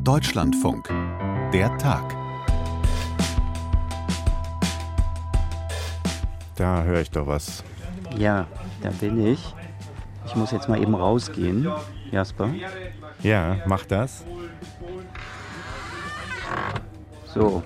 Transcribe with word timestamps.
Deutschlandfunk. 0.00 0.88
Der 1.52 1.76
Tag. 1.78 2.14
Da 6.56 6.82
höre 6.82 7.00
ich 7.00 7.10
doch 7.10 7.26
was. 7.26 7.62
Ja, 8.16 8.46
da 8.82 8.90
bin 8.90 9.24
ich. 9.24 9.54
Ich 10.26 10.34
muss 10.34 10.50
jetzt 10.50 10.68
mal 10.68 10.80
eben 10.80 10.94
rausgehen, 10.94 11.68
Jasper. 12.10 12.50
Ja, 13.22 13.58
mach 13.66 13.84
das. 13.84 14.24
So, 17.26 17.62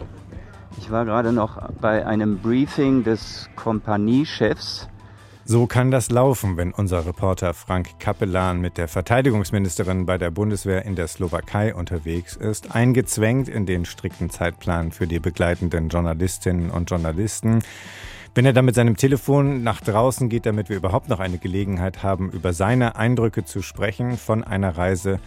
ich 0.79 0.91
war 0.91 1.05
gerade 1.05 1.33
noch 1.33 1.61
bei 1.81 2.07
einem 2.07 2.39
Briefing 2.39 3.05
des 3.05 3.49
Kompaniechefs. 3.57 4.89
So 5.45 5.67
kann 5.67 5.91
das 5.91 6.11
laufen, 6.11 6.57
wenn 6.57 6.73
unser 6.73 7.07
Reporter 7.07 7.55
Frank 7.55 7.99
Kapellan 7.99 8.61
mit 8.61 8.77
der 8.77 8.89
Verteidigungsministerin 8.89 10.07
bei 10.07 10.19
der 10.19 10.31
Bundeswehr 10.31 10.85
in 10.85 10.95
der 10.95 11.09
Slowakei 11.09 11.75
unterwegs 11.75 12.37
ist, 12.37 12.75
eingezwängt 12.75 13.49
in 13.49 13.67
den 13.67 13.85
strikten 13.85 14.31
Zeitplan 14.31 14.93
für 14.93 15.07
die 15.07 15.19
begleitenden 15.19 15.89
Journalistinnen 15.89 16.71
und 16.71 16.91
Journalisten. 16.91 17.63
Wenn 18.33 18.47
er 18.47 18.53
dann 18.53 18.65
mit 18.65 18.77
seinem 18.77 18.97
Telefon 18.97 19.65
nach 19.65 19.81
draußen 19.81 20.29
geht, 20.29 20.47
damit 20.47 20.69
wir 20.69 20.77
überhaupt 20.77 21.09
noch 21.09 21.19
eine 21.19 21.39
Gelegenheit 21.39 22.05
haben, 22.05 22.31
über 22.31 22.53
seine 22.53 22.95
Eindrücke 22.95 23.45
zu 23.45 23.61
sprechen 23.61 24.17
von 24.19 24.45
einer 24.45 24.77
Reise, 24.77 25.19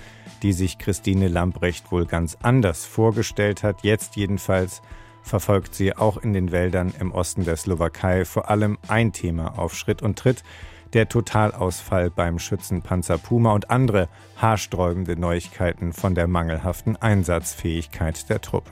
die 0.41 0.53
sich 0.53 0.77
Christine 0.77 1.27
Lamprecht 1.27 1.91
wohl 1.91 2.05
ganz 2.05 2.37
anders 2.41 2.85
vorgestellt 2.85 3.61
hat, 3.61 3.83
jetzt 3.83 4.15
jedenfalls 4.15 4.81
verfolgt 5.23 5.73
sie 5.73 5.95
auch 5.95 6.17
in 6.17 6.33
den 6.33 6.51
Wäldern 6.51 6.93
im 6.99 7.11
Osten 7.11 7.45
der 7.45 7.57
Slowakei 7.57 8.25
vor 8.25 8.49
allem 8.49 8.77
ein 8.87 9.13
Thema 9.13 9.57
auf 9.57 9.73
Schritt 9.73 10.01
und 10.01 10.19
Tritt, 10.19 10.43
der 10.93 11.09
Totalausfall 11.09 12.11
beim 12.11 12.39
Schützenpanzer 12.39 13.17
Puma 13.17 13.53
und 13.53 13.71
andere 13.71 14.09
haarsträubende 14.37 15.19
Neuigkeiten 15.19 15.91
von 15.93 16.15
der 16.15 16.27
mangelhaften 16.27 16.95
Einsatzfähigkeit 16.95 18.29
der 18.29 18.41
Truppe. 18.41 18.71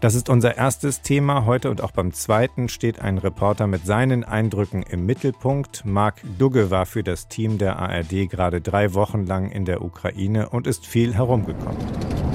Das 0.00 0.14
ist 0.14 0.28
unser 0.28 0.56
erstes 0.56 1.00
Thema 1.00 1.46
heute 1.46 1.70
und 1.70 1.80
auch 1.80 1.92
beim 1.92 2.12
zweiten 2.12 2.68
steht 2.68 2.98
ein 2.98 3.18
Reporter 3.18 3.66
mit 3.66 3.86
seinen 3.86 4.24
Eindrücken 4.24 4.82
im 4.82 5.06
Mittelpunkt. 5.06 5.84
Marc 5.86 6.20
Dugge 6.38 6.70
war 6.70 6.84
für 6.84 7.02
das 7.02 7.28
Team 7.28 7.56
der 7.58 7.78
ARD 7.78 8.28
gerade 8.28 8.60
drei 8.60 8.92
Wochen 8.92 9.24
lang 9.24 9.50
in 9.50 9.64
der 9.64 9.82
Ukraine 9.82 10.50
und 10.50 10.66
ist 10.66 10.86
viel 10.86 11.14
herumgekommen. 11.14 12.33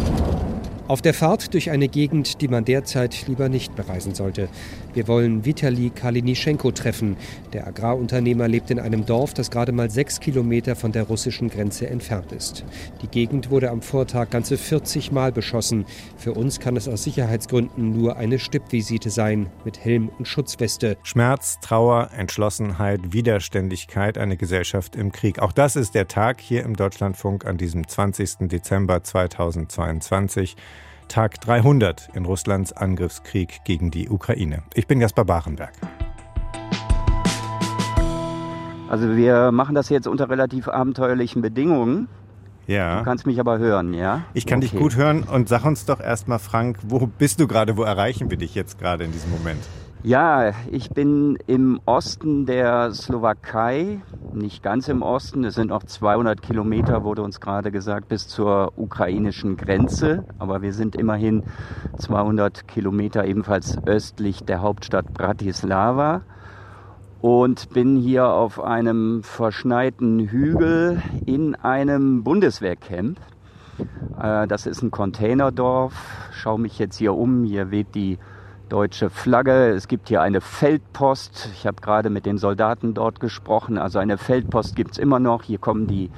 Auf 0.89 1.03
der 1.03 1.13
Fahrt 1.13 1.53
durch 1.53 1.69
eine 1.69 1.87
Gegend, 1.87 2.41
die 2.41 2.47
man 2.47 2.65
derzeit 2.65 3.27
lieber 3.27 3.47
nicht 3.47 3.75
bereisen 3.75 4.15
sollte. 4.15 4.49
Wir 4.95 5.07
wollen 5.07 5.45
Vitali 5.45 5.91
Kalinischenko 5.91 6.71
treffen. 6.71 7.15
Der 7.53 7.67
Agrarunternehmer 7.67 8.47
lebt 8.47 8.71
in 8.71 8.79
einem 8.79 9.05
Dorf, 9.05 9.35
das 9.35 9.51
gerade 9.51 9.71
mal 9.71 9.91
sechs 9.91 10.19
Kilometer 10.19 10.75
von 10.75 10.91
der 10.91 11.03
russischen 11.03 11.51
Grenze 11.51 11.85
entfernt 11.85 12.31
ist. 12.31 12.65
Die 13.03 13.07
Gegend 13.07 13.51
wurde 13.51 13.69
am 13.69 13.83
Vortag 13.83 14.31
ganze 14.31 14.57
40 14.57 15.11
Mal 15.11 15.31
beschossen. 15.31 15.85
Für 16.17 16.33
uns 16.33 16.59
kann 16.59 16.75
es 16.75 16.87
aus 16.87 17.03
Sicherheitsgründen 17.03 17.91
nur 17.95 18.17
eine 18.17 18.39
Stippvisite 18.39 19.11
sein, 19.11 19.45
mit 19.65 19.85
Helm 19.85 20.09
und 20.17 20.27
Schutzweste. 20.27 20.97
Schmerz, 21.03 21.59
Trauer, 21.61 22.09
Entschlossenheit, 22.17 23.13
Widerständigkeit, 23.13 24.17
eine 24.17 24.37
Gesellschaft 24.37 24.95
im 24.95 25.11
Krieg. 25.11 25.37
Auch 25.37 25.51
das 25.51 25.75
ist 25.75 25.93
der 25.93 26.07
Tag 26.07 26.41
hier 26.41 26.63
im 26.63 26.75
Deutschlandfunk 26.75 27.45
an 27.45 27.59
diesem 27.59 27.87
20. 27.87 28.47
Dezember 28.49 29.03
2022. 29.03 30.55
Tag 31.09 31.41
300 31.41 32.09
in 32.13 32.23
Russlands 32.23 32.71
Angriffskrieg 32.71 33.63
gegen 33.65 33.89
die 33.89 34.09
Ukraine. 34.09 34.63
Ich 34.75 34.87
bin 34.87 35.01
Jasper 35.01 35.25
Barenberg. 35.25 35.73
Also 38.87 39.15
wir 39.15 39.51
machen 39.51 39.75
das 39.75 39.89
jetzt 39.89 40.07
unter 40.07 40.29
relativ 40.29 40.67
abenteuerlichen 40.67 41.41
Bedingungen. 41.41 42.07
Ja. 42.67 42.99
Du 42.99 43.05
kannst 43.05 43.25
mich 43.25 43.39
aber 43.39 43.57
hören, 43.57 43.95
ja? 43.95 44.21
Ich 44.33 44.45
kann 44.45 44.59
okay. 44.59 44.69
dich 44.69 44.79
gut 44.79 44.95
hören 44.95 45.23
und 45.23 45.49
sag 45.49 45.65
uns 45.65 45.85
doch 45.85 45.99
erstmal, 45.99 46.37
Frank, 46.37 46.77
wo 46.83 47.07
bist 47.07 47.39
du 47.39 47.47
gerade? 47.47 47.75
Wo 47.75 47.83
erreichen 47.83 48.29
wir 48.29 48.37
dich 48.37 48.53
jetzt 48.53 48.77
gerade 48.77 49.03
in 49.03 49.11
diesem 49.11 49.31
Moment? 49.31 49.59
Ja, 50.01 50.53
ich 50.71 50.91
bin 50.91 51.37
im 51.45 51.81
Osten 51.85 52.45
der 52.45 52.93
Slowakei, 52.93 53.99
nicht 54.33 54.63
ganz 54.63 54.87
im 54.87 55.01
Osten, 55.01 55.43
es 55.43 55.55
sind 55.55 55.67
noch 55.71 55.83
200 55.83 56.41
Kilometer, 56.41 57.03
wurde 57.03 57.21
uns 57.21 57.41
gerade 57.41 57.69
gesagt, 57.69 58.07
bis 58.07 58.25
zur 58.29 58.71
ukrainischen 58.77 59.57
Grenze, 59.57 60.23
aber 60.37 60.61
wir 60.61 60.71
sind 60.71 60.95
immerhin 60.95 61.43
200 61.97 62.65
Kilometer 62.65 63.25
ebenfalls 63.25 63.77
östlich 63.85 64.45
der 64.45 64.61
Hauptstadt 64.61 65.13
Bratislava 65.13 66.21
und 67.19 67.69
bin 67.71 67.97
hier 67.97 68.29
auf 68.29 68.63
einem 68.63 69.21
verschneiten 69.23 70.19
Hügel 70.19 71.01
in 71.25 71.55
einem 71.55 72.23
Bundeswehrcamp. 72.23 73.19
Äh, 74.17 74.47
das 74.47 74.65
ist 74.65 74.81
ein 74.81 74.91
Containerdorf. 74.91 75.93
Schau 76.31 76.57
mich 76.57 76.79
jetzt 76.79 76.95
hier 76.95 77.13
um. 77.13 77.43
Hier 77.43 77.69
weht 77.71 77.95
die 77.95 78.17
deutsche 78.69 79.09
Flagge. 79.09 79.69
Es 79.69 79.87
gibt 79.87 80.07
hier 80.07 80.21
eine 80.21 80.41
Feldpost. 80.41 81.49
Ich 81.53 81.65
habe 81.65 81.81
gerade 81.81 82.09
mit 82.09 82.25
den 82.25 82.37
Soldaten 82.37 82.93
dort 82.93 83.19
gesprochen. 83.19 83.77
Also 83.77 83.99
eine 83.99 84.17
Feldpost 84.17 84.75
gibt 84.75 84.91
es 84.91 84.97
immer 84.97 85.19
noch. 85.19 85.43
Hier 85.43 85.57
kommen 85.57 85.87
die 85.87 86.09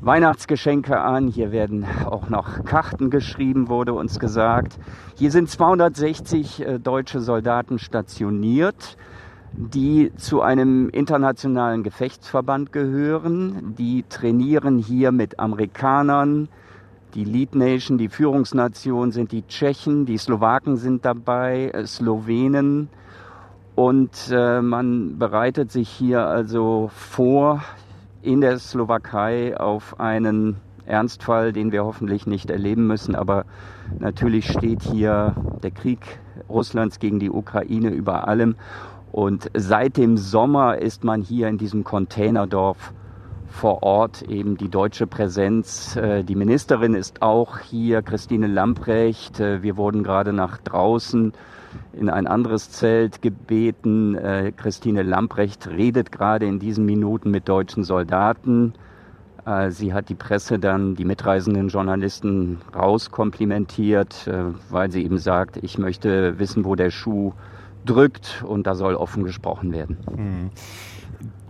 Weihnachtsgeschenke 0.00 1.00
an. 1.00 1.28
Hier 1.28 1.52
werden 1.52 1.86
auch 2.04 2.28
noch 2.28 2.64
Karten 2.64 3.08
geschrieben, 3.10 3.68
wurde 3.68 3.94
uns 3.94 4.18
gesagt. 4.18 4.78
Hier 5.16 5.30
sind 5.30 5.48
260 5.48 6.60
äh, 6.60 6.78
deutsche 6.78 7.20
Soldaten 7.20 7.78
stationiert, 7.78 8.96
die 9.52 10.12
zu 10.16 10.42
einem 10.42 10.88
internationalen 10.90 11.82
Gefechtsverband 11.82 12.72
gehören. 12.72 13.74
Die 13.78 14.04
trainieren 14.08 14.78
hier 14.78 15.12
mit 15.12 15.38
Amerikanern, 15.38 16.48
die 17.16 17.24
Lead 17.24 17.54
Nation, 17.54 17.96
die 17.96 18.10
Führungsnation 18.10 19.10
sind 19.10 19.32
die 19.32 19.46
Tschechen, 19.46 20.04
die 20.04 20.18
Slowaken 20.18 20.76
sind 20.76 21.06
dabei, 21.06 21.70
äh, 21.70 21.86
Slowenen. 21.86 22.90
Und 23.74 24.30
äh, 24.30 24.60
man 24.60 25.18
bereitet 25.18 25.72
sich 25.72 25.88
hier 25.88 26.26
also 26.26 26.90
vor 26.94 27.62
in 28.20 28.42
der 28.42 28.58
Slowakei 28.58 29.58
auf 29.58 29.98
einen 29.98 30.56
Ernstfall, 30.84 31.52
den 31.52 31.72
wir 31.72 31.84
hoffentlich 31.84 32.26
nicht 32.26 32.50
erleben 32.50 32.86
müssen. 32.86 33.14
Aber 33.14 33.46
natürlich 33.98 34.50
steht 34.50 34.82
hier 34.82 35.34
der 35.62 35.70
Krieg 35.70 36.20
Russlands 36.50 36.98
gegen 36.98 37.18
die 37.18 37.30
Ukraine 37.30 37.88
über 37.90 38.28
allem. 38.28 38.56
Und 39.10 39.50
seit 39.54 39.96
dem 39.96 40.18
Sommer 40.18 40.78
ist 40.78 41.02
man 41.02 41.22
hier 41.22 41.48
in 41.48 41.56
diesem 41.56 41.82
Containerdorf 41.82 42.92
vor 43.50 43.82
Ort 43.82 44.22
eben 44.22 44.56
die 44.56 44.68
deutsche 44.68 45.06
Präsenz. 45.06 45.96
Äh, 45.96 46.24
die 46.24 46.34
Ministerin 46.34 46.94
ist 46.94 47.22
auch 47.22 47.58
hier, 47.58 48.02
Christine 48.02 48.46
Lamprecht. 48.46 49.40
Äh, 49.40 49.62
wir 49.62 49.76
wurden 49.76 50.02
gerade 50.02 50.32
nach 50.32 50.58
draußen 50.58 51.32
in 51.92 52.08
ein 52.08 52.26
anderes 52.26 52.70
Zelt 52.70 53.22
gebeten. 53.22 54.14
Äh, 54.14 54.52
Christine 54.56 55.02
Lamprecht 55.02 55.66
redet 55.68 56.12
gerade 56.12 56.46
in 56.46 56.58
diesen 56.58 56.86
Minuten 56.86 57.30
mit 57.30 57.48
deutschen 57.48 57.84
Soldaten. 57.84 58.74
Sie 59.68 59.94
hat 59.94 60.08
die 60.08 60.16
Presse 60.16 60.58
dann, 60.58 60.96
die 60.96 61.04
mitreisenden 61.04 61.68
Journalisten 61.68 62.58
rauskomplimentiert, 62.74 64.28
weil 64.70 64.90
sie 64.90 65.04
eben 65.04 65.18
sagt, 65.18 65.58
ich 65.58 65.78
möchte 65.78 66.40
wissen, 66.40 66.64
wo 66.64 66.74
der 66.74 66.90
Schuh 66.90 67.32
drückt 67.84 68.44
und 68.44 68.66
da 68.66 68.74
soll 68.74 68.96
offen 68.96 69.22
gesprochen 69.22 69.72
werden. 69.72 69.98
Mhm. 70.16 70.50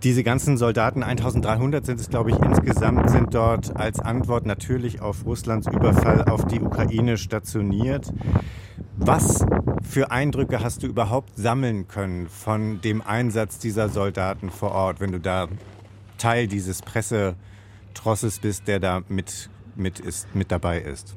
Diese 0.02 0.22
ganzen 0.22 0.56
Soldaten, 0.56 1.02
1300 1.02 1.84
sind 1.84 1.98
es, 1.98 2.08
glaube 2.08 2.30
ich, 2.30 2.38
insgesamt, 2.38 3.10
sind 3.10 3.34
dort 3.34 3.76
als 3.76 3.98
Antwort 3.98 4.46
natürlich 4.46 5.00
auf 5.00 5.24
Russlands 5.24 5.66
Überfall 5.66 6.24
auf 6.24 6.44
die 6.44 6.60
Ukraine 6.60 7.16
stationiert. 7.16 8.12
Was 8.96 9.44
für 9.82 10.10
Eindrücke 10.10 10.62
hast 10.62 10.82
du 10.82 10.86
überhaupt 10.86 11.36
sammeln 11.36 11.88
können 11.88 12.28
von 12.28 12.80
dem 12.80 13.02
Einsatz 13.02 13.58
dieser 13.58 13.88
Soldaten 13.88 14.50
vor 14.50 14.72
Ort, 14.72 15.00
wenn 15.00 15.12
du 15.12 15.20
da 15.20 15.48
Teil 16.18 16.46
dieses 16.46 16.82
Pressetrosses 16.82 18.38
bist, 18.38 18.68
der 18.68 18.80
da 18.80 19.02
mit, 19.08 19.50
mit, 19.74 19.98
ist, 20.00 20.34
mit 20.34 20.50
dabei 20.50 20.80
ist? 20.80 21.14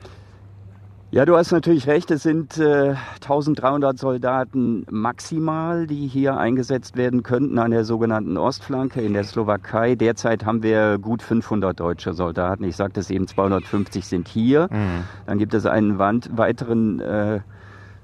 Ja, 1.11 1.25
du 1.25 1.35
hast 1.35 1.51
natürlich 1.51 1.87
recht. 1.87 2.11
Es 2.11 2.21
sind 2.21 2.59
äh, 2.59 2.93
1300 3.15 3.97
Soldaten 3.97 4.85
maximal, 4.91 5.87
die 5.87 6.05
hier 6.05 6.37
eingesetzt 6.37 6.97
werden 6.97 7.23
könnten 7.23 7.57
an 7.57 7.71
der 7.71 7.83
sogenannten 7.83 8.37
Ostflanke 8.37 9.01
in 9.01 9.13
der 9.13 9.23
Slowakei. 9.23 9.95
Derzeit 9.95 10.45
haben 10.45 10.61
wir 10.61 10.99
gut 10.99 11.23
500 11.23 11.79
deutsche 11.79 12.13
Soldaten. 12.13 12.63
Ich 12.63 12.75
sagte 12.75 12.99
es 12.99 13.09
eben, 13.09 13.25
250 13.25 14.05
sind 14.05 14.27
hier. 14.27 14.67
Mhm. 14.69 15.03
Dann 15.25 15.39
gibt 15.39 15.55
es 15.55 15.65
einen 15.65 15.97
weiteren 15.97 16.99
äh, 16.99 17.39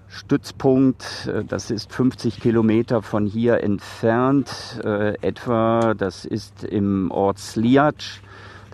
Stützpunkt. 0.08 1.30
Äh, 1.32 1.44
das 1.44 1.70
ist 1.70 1.94
50 1.94 2.40
Kilometer 2.40 3.04
von 3.04 3.28
hier 3.28 3.62
entfernt 3.62 4.82
äh, 4.84 5.14
etwa. 5.22 5.94
Das 5.94 6.26
ist 6.26 6.64
im 6.64 7.12
Ort 7.12 7.38
Sliac. 7.38 8.24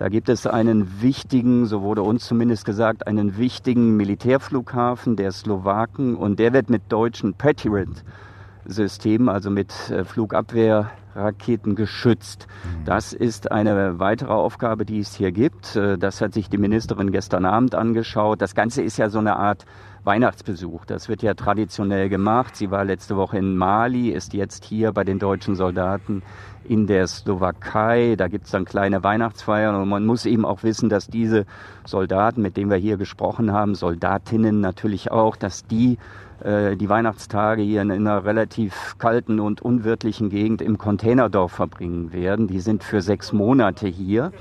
Da 0.02 0.08
gibt 0.08 0.28
es 0.28 0.48
einen 0.48 1.00
wichtigen, 1.00 1.64
so 1.66 1.82
wurde 1.82 2.02
uns 2.02 2.26
zumindest 2.26 2.64
gesagt, 2.64 3.06
einen 3.06 3.38
wichtigen 3.38 3.96
Militärflughafen 3.96 5.14
der 5.14 5.30
Slowaken 5.30 6.16
und 6.16 6.40
der 6.40 6.52
wird 6.52 6.70
mit 6.70 6.82
deutschen 6.88 7.34
Patriot 7.34 8.02
Systemen, 8.64 9.28
also 9.28 9.48
mit 9.48 9.72
äh, 9.90 10.02
Flugabwehr 10.02 10.90
Raketen 11.14 11.76
geschützt. 11.76 12.48
Mhm. 12.64 12.84
Das 12.84 13.12
ist 13.12 13.52
eine 13.52 14.00
weitere 14.00 14.32
Aufgabe, 14.32 14.84
die 14.84 14.98
es 14.98 15.14
hier 15.14 15.30
gibt. 15.30 15.76
Äh, 15.76 15.98
das 15.98 16.20
hat 16.20 16.34
sich 16.34 16.50
die 16.50 16.58
Ministerin 16.58 17.12
gestern 17.12 17.44
Abend 17.44 17.76
angeschaut. 17.76 18.42
Das 18.42 18.56
Ganze 18.56 18.82
ist 18.82 18.96
ja 18.96 19.08
so 19.08 19.20
eine 19.20 19.36
Art 19.36 19.66
Weihnachtsbesuch. 20.04 20.84
Das 20.84 21.08
wird 21.08 21.22
ja 21.22 21.34
traditionell 21.34 22.08
gemacht. 22.08 22.56
Sie 22.56 22.70
war 22.70 22.84
letzte 22.84 23.16
Woche 23.16 23.38
in 23.38 23.56
Mali, 23.56 24.10
ist 24.10 24.34
jetzt 24.34 24.64
hier 24.64 24.92
bei 24.92 25.04
den 25.04 25.18
deutschen 25.18 25.54
Soldaten 25.54 26.22
in 26.64 26.86
der 26.86 27.06
Slowakei. 27.06 28.16
Da 28.16 28.28
gibt 28.28 28.46
es 28.46 28.50
dann 28.50 28.64
kleine 28.64 29.04
Weihnachtsfeiern 29.04 29.76
und 29.76 29.88
man 29.88 30.04
muss 30.04 30.26
eben 30.26 30.44
auch 30.44 30.62
wissen, 30.62 30.88
dass 30.88 31.06
diese 31.06 31.46
Soldaten, 31.84 32.42
mit 32.42 32.56
denen 32.56 32.70
wir 32.70 32.78
hier 32.78 32.96
gesprochen 32.96 33.52
haben, 33.52 33.74
Soldatinnen 33.74 34.60
natürlich 34.60 35.10
auch, 35.10 35.36
dass 35.36 35.66
die 35.66 35.98
äh, 36.42 36.76
die 36.76 36.88
Weihnachtstage 36.88 37.62
hier 37.62 37.82
in 37.82 37.90
einer 37.90 38.24
relativ 38.24 38.96
kalten 38.98 39.38
und 39.38 39.62
unwirtlichen 39.62 40.30
Gegend 40.30 40.62
im 40.62 40.78
Containerdorf 40.78 41.52
verbringen 41.52 42.12
werden. 42.12 42.48
Die 42.48 42.60
sind 42.60 42.82
für 42.82 43.00
sechs 43.00 43.32
Monate 43.32 43.86
hier. 43.86 44.32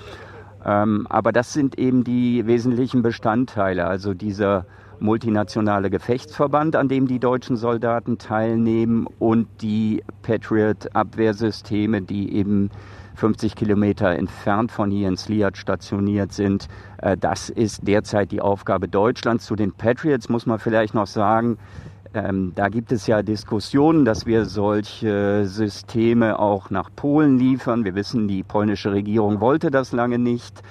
Ähm, 0.66 1.08
aber 1.10 1.32
das 1.32 1.54
sind 1.54 1.78
eben 1.78 2.04
die 2.04 2.46
wesentlichen 2.46 3.02
Bestandteile, 3.02 3.88
also 3.88 4.14
dieser 4.14 4.66
multinationale 5.02 5.90
Gefechtsverband, 5.90 6.76
an 6.76 6.88
dem 6.88 7.08
die 7.08 7.20
deutschen 7.20 7.58
Soldaten 7.58 8.18
teilnehmen 8.18 9.08
und 9.20 9.48
die 9.62 10.04
Patriot-Abwehrsysteme, 10.22 12.02
die 12.02 12.34
eben 12.36 12.70
50 13.16 13.56
Kilometer 13.56 14.10
entfernt 14.10 14.72
von 14.72 14.90
hier 14.90 15.08
in 15.08 15.18
Sliat 15.18 15.58
stationiert 15.58 16.32
sind. 16.32 16.68
Äh, 16.98 17.18
das 17.18 17.50
ist 17.50 17.88
derzeit 17.88 18.32
die 18.32 18.42
Aufgabe 18.42 18.88
Deutschlands. 18.88 19.46
Zu 19.46 19.56
den 19.56 19.74
Patriots 19.74 20.30
muss 20.30 20.46
man 20.46 20.60
vielleicht 20.60 20.94
noch 20.94 21.08
sagen, 21.08 21.58
ähm, 22.14 22.52
da 22.56 22.68
gibt 22.68 22.92
es 22.92 23.08
ja 23.08 23.22
Diskussionen, 23.22 24.04
dass 24.04 24.26
wir 24.26 24.46
solche 24.46 25.46
Systeme 25.46 26.40
auch 26.40 26.70
nach 26.70 26.90
Polen 26.94 27.38
liefern. 27.38 27.86
Wir 27.86 27.96
wissen, 27.96 28.28
die 28.28 28.44
polnische 28.44 28.92
Regierung 28.92 29.40
wollte 29.40 29.72
das 29.72 29.92
lange 29.94 30.20
nicht 30.20 30.62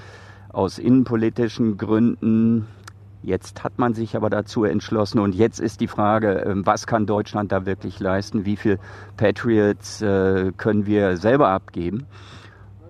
aus 0.52 0.78
innenpolitischen 0.78 1.78
Gründen. 1.78 2.66
Jetzt 3.22 3.64
hat 3.64 3.78
man 3.78 3.92
sich 3.92 4.16
aber 4.16 4.30
dazu 4.30 4.64
entschlossen 4.64 5.18
und 5.18 5.34
jetzt 5.34 5.60
ist 5.60 5.80
die 5.80 5.88
Frage, 5.88 6.44
ähm, 6.46 6.64
was 6.64 6.86
kann 6.86 7.04
Deutschland 7.04 7.52
da 7.52 7.66
wirklich 7.66 8.00
leisten? 8.00 8.46
Wie 8.46 8.56
viel 8.56 8.78
Patriots 9.16 10.00
äh, 10.00 10.52
können 10.56 10.86
wir 10.86 11.16
selber 11.18 11.48
abgeben? 11.48 12.06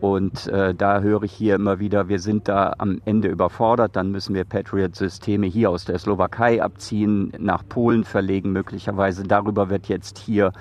Und 0.00 0.46
äh, 0.46 0.74
da 0.74 1.00
höre 1.00 1.22
ich 1.24 1.32
hier 1.32 1.54
immer 1.56 1.78
wieder, 1.78 2.08
wir 2.08 2.18
sind 2.18 2.48
da 2.48 2.74
am 2.78 3.00
Ende 3.04 3.28
überfordert, 3.28 3.96
dann 3.96 4.10
müssen 4.10 4.34
wir 4.34 4.44
Patriot-Systeme 4.44 5.46
hier 5.46 5.70
aus 5.70 5.84
der 5.84 5.98
Slowakei 5.98 6.62
abziehen, 6.62 7.32
nach 7.38 7.62
Polen 7.68 8.04
verlegen 8.04 8.52
möglicherweise. 8.52 9.24
Darüber 9.24 9.68
wird 9.68 9.88
jetzt 9.88 10.18
hier 10.18 10.52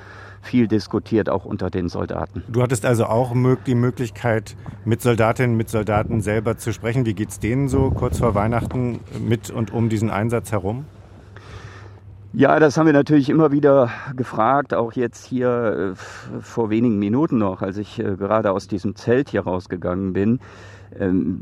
viel 0.42 0.68
diskutiert, 0.68 1.30
auch 1.30 1.46
unter 1.46 1.70
den 1.70 1.90
Soldaten. 1.90 2.44
Du 2.48 2.62
hattest 2.62 2.86
also 2.86 3.06
auch 3.06 3.34
die 3.66 3.76
Möglichkeit, 3.76 4.56
mit 4.86 5.02
Soldatinnen, 5.02 5.56
mit 5.56 5.70
Soldaten 5.70 6.22
selber 6.22 6.58
zu 6.58 6.74
sprechen. 6.74 7.06
Wie 7.06 7.14
geht 7.14 7.30
es 7.30 7.40
denen 7.40 7.68
so 7.68 7.92
kurz 7.92 8.20
vor 8.20 8.36
Weihnachten 8.36 9.00
mit 9.20 9.50
und 9.50 9.72
um 9.72 9.90
diesen 9.90 10.10
Einsatz 10.10 10.52
herum? 10.52 10.86
Ja, 12.32 12.60
das 12.60 12.78
haben 12.78 12.86
wir 12.86 12.94
natürlich 12.94 13.30
immer 13.30 13.52
wieder 13.52 13.90
gefragt, 14.16 14.76
auch 14.76 14.94
jetzt 14.94 15.26
hier 15.26 15.96
äh, 15.96 16.42
vor 16.42 16.70
wenigen 16.70 17.00
Minuten 17.00 17.40
noch, 17.40 17.64
als 17.64 17.78
ich 17.78 17.98
äh, 17.98 18.16
gerade 18.18 18.52
aus 18.52 18.68
diesem 18.68 18.96
Zelt 18.96 19.30
hier 19.30 19.42
rausgegangen 19.42 20.14
bin. 20.14 20.40
Ähm, 21.00 21.40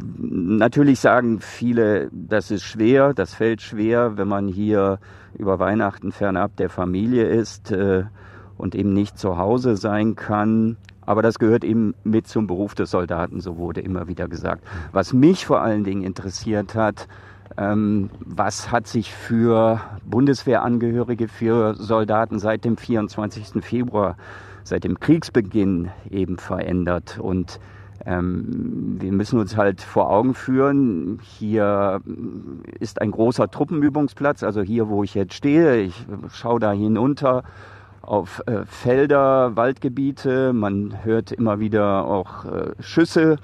natürlich 0.57 1.01
sagen 1.01 1.41
viele, 1.41 2.09
das 2.13 2.51
ist 2.51 2.63
schwer, 2.63 3.13
das 3.13 3.33
fällt 3.33 3.61
schwer, 3.61 4.17
wenn 4.17 4.29
man 4.29 4.47
hier 4.47 4.99
über 5.37 5.59
Weihnachten 5.59 6.13
fernab 6.13 6.55
der 6.55 6.69
Familie 6.69 7.25
ist 7.25 7.69
äh, 7.71 8.05
und 8.57 8.73
eben 8.73 8.93
nicht 8.93 9.17
zu 9.17 9.37
Hause 9.37 9.75
sein 9.75 10.15
kann. 10.15 10.77
Aber 11.01 11.21
das 11.21 11.37
gehört 11.37 11.65
eben 11.65 11.95
mit 12.05 12.27
zum 12.27 12.47
Beruf 12.47 12.75
des 12.75 12.91
Soldaten, 12.91 13.41
so 13.41 13.57
wurde 13.57 13.81
immer 13.81 14.07
wieder 14.07 14.29
gesagt. 14.29 14.63
Was 14.93 15.11
mich 15.11 15.45
vor 15.45 15.59
allen 15.61 15.83
Dingen 15.83 16.03
interessiert 16.03 16.75
hat, 16.75 17.09
was 17.55 18.71
hat 18.71 18.87
sich 18.87 19.13
für 19.13 19.81
Bundeswehrangehörige, 20.05 21.27
für 21.27 21.75
Soldaten 21.75 22.39
seit 22.39 22.65
dem 22.65 22.77
24. 22.77 23.63
Februar, 23.63 24.17
seit 24.63 24.83
dem 24.83 24.99
Kriegsbeginn 24.99 25.89
eben 26.09 26.37
verändert? 26.37 27.19
Und 27.19 27.59
ähm, 28.05 28.97
wir 28.99 29.11
müssen 29.11 29.39
uns 29.39 29.57
halt 29.57 29.81
vor 29.81 30.09
Augen 30.09 30.33
führen, 30.33 31.19
hier 31.21 32.01
ist 32.79 33.01
ein 33.01 33.11
großer 33.11 33.49
Truppenübungsplatz, 33.49 34.43
also 34.43 34.61
hier, 34.61 34.87
wo 34.89 35.03
ich 35.03 35.13
jetzt 35.15 35.33
stehe, 35.33 35.77
ich 35.81 36.05
schaue 36.31 36.59
da 36.59 36.71
hinunter 36.71 37.43
auf 38.01 38.41
äh, 38.45 38.65
Felder, 38.65 39.55
Waldgebiete, 39.57 40.53
man 40.53 41.03
hört 41.03 41.31
immer 41.31 41.59
wieder 41.59 42.05
auch 42.05 42.45
äh, 42.45 42.71
Schüsse 42.79 43.37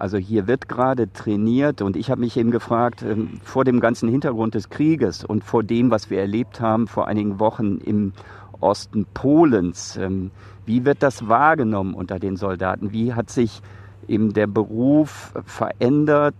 also 0.00 0.18
hier 0.18 0.46
wird 0.46 0.68
gerade 0.68 1.12
trainiert 1.12 1.82
und 1.82 1.96
ich 1.96 2.10
habe 2.10 2.20
mich 2.20 2.36
eben 2.36 2.50
gefragt, 2.50 3.02
ähm, 3.02 3.40
vor 3.42 3.64
dem 3.64 3.80
ganzen 3.80 4.08
Hintergrund 4.08 4.54
des 4.54 4.68
Krieges 4.68 5.24
und 5.24 5.44
vor 5.44 5.62
dem, 5.62 5.90
was 5.90 6.10
wir 6.10 6.20
erlebt 6.20 6.60
haben 6.60 6.86
vor 6.86 7.08
einigen 7.08 7.38
Wochen 7.40 7.78
im 7.78 8.12
Osten 8.60 9.06
Polens, 9.12 9.96
ähm, 9.96 10.30
wie 10.64 10.84
wird 10.84 11.02
das 11.02 11.28
wahrgenommen 11.28 11.94
unter 11.94 12.18
den 12.18 12.36
Soldaten? 12.36 12.92
Wie 12.92 13.14
hat 13.14 13.30
sich 13.30 13.62
eben 14.08 14.32
der 14.32 14.46
Beruf 14.46 15.32
verändert? 15.44 16.34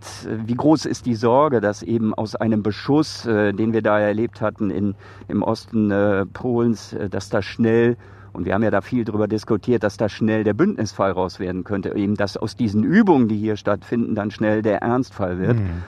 Wie 0.45 0.55
groß 0.55 0.85
ist 0.85 1.05
die 1.05 1.15
Sorge, 1.15 1.61
dass 1.61 1.83
eben 1.83 2.13
aus 2.13 2.35
einem 2.35 2.63
Beschuss, 2.63 3.25
äh, 3.25 3.53
den 3.53 3.73
wir 3.73 3.81
da 3.81 3.99
erlebt 3.99 4.41
hatten 4.41 4.69
in, 4.69 4.95
im 5.27 5.43
Osten 5.43 5.91
äh, 5.91 6.25
Polens, 6.25 6.93
äh, 6.93 7.09
dass 7.09 7.29
da 7.29 7.41
schnell 7.41 7.97
und 8.37 8.45
wir 8.45 8.53
haben 8.53 8.61
ja 8.61 8.69
da 8.69 8.81
viel 8.81 9.03
darüber 9.03 9.27
diskutiert, 9.27 9.81
dass 9.81 9.97
da 9.97 10.09
schnell 10.09 10.43
der 10.43 10.53
Bündnisfall 10.53 11.11
raus 11.11 11.39
werden 11.39 11.63
könnte. 11.63 11.95
Eben, 11.95 12.13
dass 12.13 12.37
aus 12.37 12.55
diesen 12.55 12.83
Übungen, 12.83 13.27
die 13.27 13.35
hier 13.35 13.57
stattfinden, 13.57 14.13
dann 14.13 14.29
schnell 14.29 14.61
der 14.61 14.83
Ernstfall 14.83 15.39
wird. 15.39 15.57
Mhm. 15.57 15.83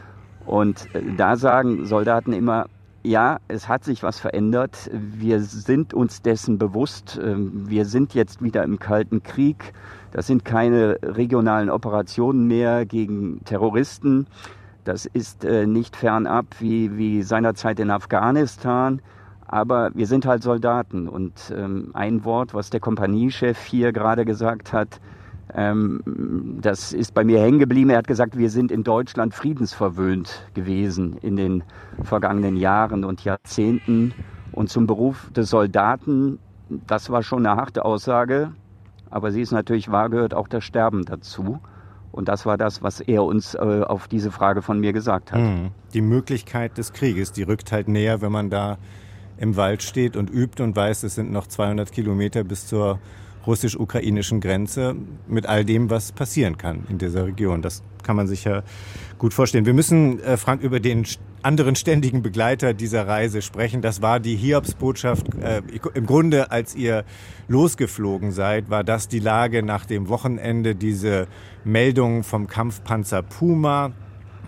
Und 0.47 0.87
äh, 0.95 1.03
da 1.15 1.37
sagen 1.37 1.85
Soldaten 1.85 2.33
immer, 2.33 2.65
ja, 3.03 3.37
es 3.49 3.67
hat 3.67 3.83
sich 3.83 4.01
was 4.01 4.19
verändert. 4.19 4.89
Wir 4.91 5.41
sind 5.41 5.93
uns 5.93 6.23
dessen 6.23 6.57
bewusst. 6.57 7.19
Ähm, 7.23 7.69
wir 7.69 7.85
sind 7.85 8.15
jetzt 8.15 8.41
wieder 8.41 8.63
im 8.63 8.79
Kalten 8.79 9.21
Krieg. 9.21 9.73
Das 10.11 10.25
sind 10.25 10.43
keine 10.43 10.97
regionalen 11.03 11.69
Operationen 11.69 12.47
mehr 12.47 12.83
gegen 12.87 13.45
Terroristen. 13.45 14.25
Das 14.85 15.05
ist 15.05 15.45
äh, 15.45 15.67
nicht 15.67 15.95
fernab 15.95 16.47
wie, 16.57 16.97
wie 16.97 17.21
seinerzeit 17.21 17.79
in 17.79 17.91
Afghanistan. 17.91 19.03
Aber 19.51 19.89
wir 19.95 20.05
sind 20.05 20.27
halt 20.27 20.43
Soldaten. 20.43 21.07
Und 21.07 21.51
ähm, 21.55 21.89
ein 21.93 22.23
Wort, 22.23 22.53
was 22.53 22.69
der 22.69 22.79
Kompaniechef 22.79 23.59
hier 23.63 23.91
gerade 23.91 24.23
gesagt 24.23 24.73
hat, 24.73 25.01
ähm, 25.55 26.59
das 26.61 26.93
ist 26.93 27.15
bei 27.15 27.23
mir 27.23 27.41
hängen 27.41 27.57
geblieben. 27.57 27.89
Er 27.89 27.97
hat 27.97 28.07
gesagt, 28.07 28.37
wir 28.37 28.51
sind 28.51 28.71
in 28.71 28.83
Deutschland 28.83 29.33
friedensverwöhnt 29.33 30.47
gewesen 30.53 31.17
in 31.23 31.35
den 31.35 31.63
vergangenen 32.03 32.57
Jahren 32.57 33.03
und 33.03 33.23
Jahrzehnten. 33.23 34.13
Und 34.51 34.69
zum 34.69 34.85
Beruf 34.85 35.31
des 35.31 35.49
Soldaten, 35.49 36.37
das 36.85 37.09
war 37.09 37.23
schon 37.23 37.43
eine 37.43 37.55
harte 37.55 37.85
Aussage, 37.85 38.51
aber 39.09 39.31
sie 39.31 39.41
ist 39.41 39.51
natürlich 39.51 39.89
wahr, 39.91 40.09
gehört 40.09 40.35
auch 40.35 40.47
das 40.47 40.63
Sterben 40.63 41.05
dazu. 41.05 41.59
Und 42.11 42.27
das 42.27 42.45
war 42.45 42.57
das, 42.57 42.83
was 42.83 43.01
er 43.01 43.23
uns 43.23 43.55
äh, 43.55 43.57
auf 43.87 44.07
diese 44.07 44.29
Frage 44.29 44.61
von 44.61 44.79
mir 44.79 44.93
gesagt 44.93 45.31
hat. 45.31 45.39
Hm. 45.39 45.71
Die 45.95 46.01
Möglichkeit 46.01 46.77
des 46.77 46.93
Krieges, 46.93 47.31
die 47.31 47.43
rückt 47.43 47.71
halt 47.71 47.87
näher, 47.87 48.21
wenn 48.21 48.31
man 48.31 48.51
da 48.51 48.77
im 49.39 49.55
Wald 49.55 49.83
steht 49.83 50.15
und 50.17 50.29
übt 50.29 50.61
und 50.61 50.75
weiß, 50.75 51.03
es 51.03 51.15
sind 51.15 51.31
noch 51.31 51.47
200 51.47 51.91
Kilometer 51.91 52.43
bis 52.43 52.67
zur 52.67 52.99
russisch-ukrainischen 53.47 54.41
Grenze 54.41 54.95
mit 55.27 55.47
all 55.47 55.65
dem, 55.65 55.89
was 55.89 56.11
passieren 56.11 56.57
kann 56.57 56.83
in 56.89 56.97
dieser 56.97 57.25
Region. 57.25 57.61
Das 57.61 57.83
kann 58.03 58.15
man 58.15 58.27
sich 58.27 58.43
ja 58.43 58.63
gut 59.17 59.33
vorstellen. 59.33 59.65
Wir 59.65 59.73
müssen, 59.73 60.19
äh, 60.19 60.37
Frank, 60.37 60.61
über 60.61 60.79
den 60.79 61.05
anderen 61.41 61.75
ständigen 61.75 62.21
Begleiter 62.21 62.73
dieser 62.73 63.07
Reise 63.07 63.41
sprechen. 63.41 63.81
Das 63.81 64.01
war 64.01 64.19
die 64.19 64.35
Hiobsbotschaft. 64.35 65.25
Äh, 65.41 65.61
Im 65.93 66.05
Grunde, 66.05 66.51
als 66.51 66.75
ihr 66.75 67.05
losgeflogen 67.47 68.31
seid, 68.31 68.69
war 68.69 68.83
das 68.83 69.07
die 69.07 69.19
Lage 69.19 69.63
nach 69.63 69.85
dem 69.85 70.09
Wochenende, 70.09 70.75
diese 70.75 71.27
Meldung 71.63 72.23
vom 72.23 72.47
Kampfpanzer 72.47 73.23
Puma. 73.23 73.93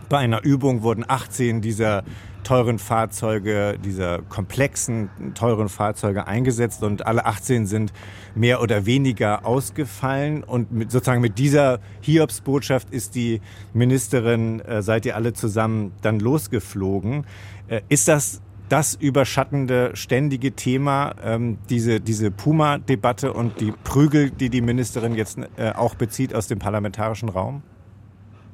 Bei 0.10 0.18
einer 0.18 0.44
Übung 0.44 0.84
wurden 0.84 1.06
18 1.08 1.62
dieser 1.62 2.04
teuren 2.44 2.80
Fahrzeuge, 2.80 3.78
dieser 3.84 4.22
komplexen, 4.24 5.10
teuren 5.36 5.70
Fahrzeuge 5.70 6.28
eingesetzt 6.28 6.84
und 6.84 7.06
alle 7.06 7.26
18 7.26 7.68
sind 7.68 7.94
mehr 8.36 8.62
oder 8.62 8.86
weniger 8.86 9.46
ausgefallen. 9.46 10.44
Und 10.44 10.72
mit, 10.72 10.92
sozusagen 10.92 11.22
mit 11.22 11.38
dieser 11.38 11.80
Hiobsbotschaft 12.02 12.90
ist 12.92 13.16
die 13.16 13.42
Ministerin, 13.74 14.60
äh, 14.62 14.82
seid 14.82 15.06
ihr 15.06 15.16
alle 15.16 15.34
zusammen 15.34 15.92
dann 16.02 16.20
losgeflogen. 16.20 17.26
Äh, 17.68 17.82
ist 17.90 18.08
das 18.08 18.42
das 18.72 18.96
überschattende 18.96 19.92
ständige 19.96 20.54
Thema, 20.54 21.14
ähm, 21.22 21.58
diese, 21.70 22.00
diese 22.00 22.32
Puma-Debatte 22.32 23.34
und 23.34 23.60
die 23.60 23.74
Prügel, 23.84 24.32
die 24.32 24.50
die 24.50 24.62
Ministerin 24.62 25.14
jetzt 25.14 25.40
äh, 25.58 25.72
auch 25.72 25.96
bezieht 25.96 26.34
aus 26.34 26.48
dem 26.48 26.60
parlamentarischen 26.60 27.28
Raum? 27.28 27.64